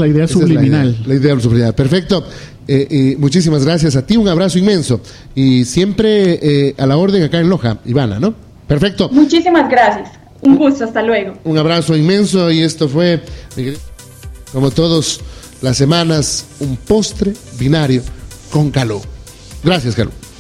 idea 0.07 0.27
subliminal. 0.27 0.97
la, 1.07 1.15
idea, 1.15 1.39
subliminal. 1.39 1.75
Perfecto. 1.75 2.25
Eh, 2.67 3.17
muchísimas 3.19 3.65
gracias 3.65 3.95
a 3.95 4.07
ti, 4.07 4.17
un 4.17 4.29
abrazo 4.29 4.59
inmenso. 4.59 5.01
Y 5.35 5.65
siempre 5.65 6.39
eh, 6.41 6.75
a 6.79 6.87
la 6.87 6.97
orden 6.97 7.23
acá 7.23 7.39
en 7.39 7.49
Loja, 7.49 7.79
Ivana, 7.85 8.19
¿no? 8.19 8.35
Perfecto. 8.67 9.09
Muchísimas 9.11 9.71
gracias. 9.71 10.11
Un 10.41 10.57
gusto, 10.57 10.85
hasta 10.85 11.03
luego. 11.03 11.35
Un 11.45 11.59
abrazo 11.59 11.97
inmenso 11.97 12.51
y 12.51 12.63
esto 12.63 12.89
fue, 12.89 13.21
como 14.53 14.71
todos 14.71 15.21
las 15.63 15.77
semanas, 15.77 16.47
un 16.61 16.77
postre 16.77 17.33
binario 17.59 18.03
con 18.51 18.71
Calú. 18.71 19.01
Gracias, 19.65 19.95
Carlos. 19.95 20.34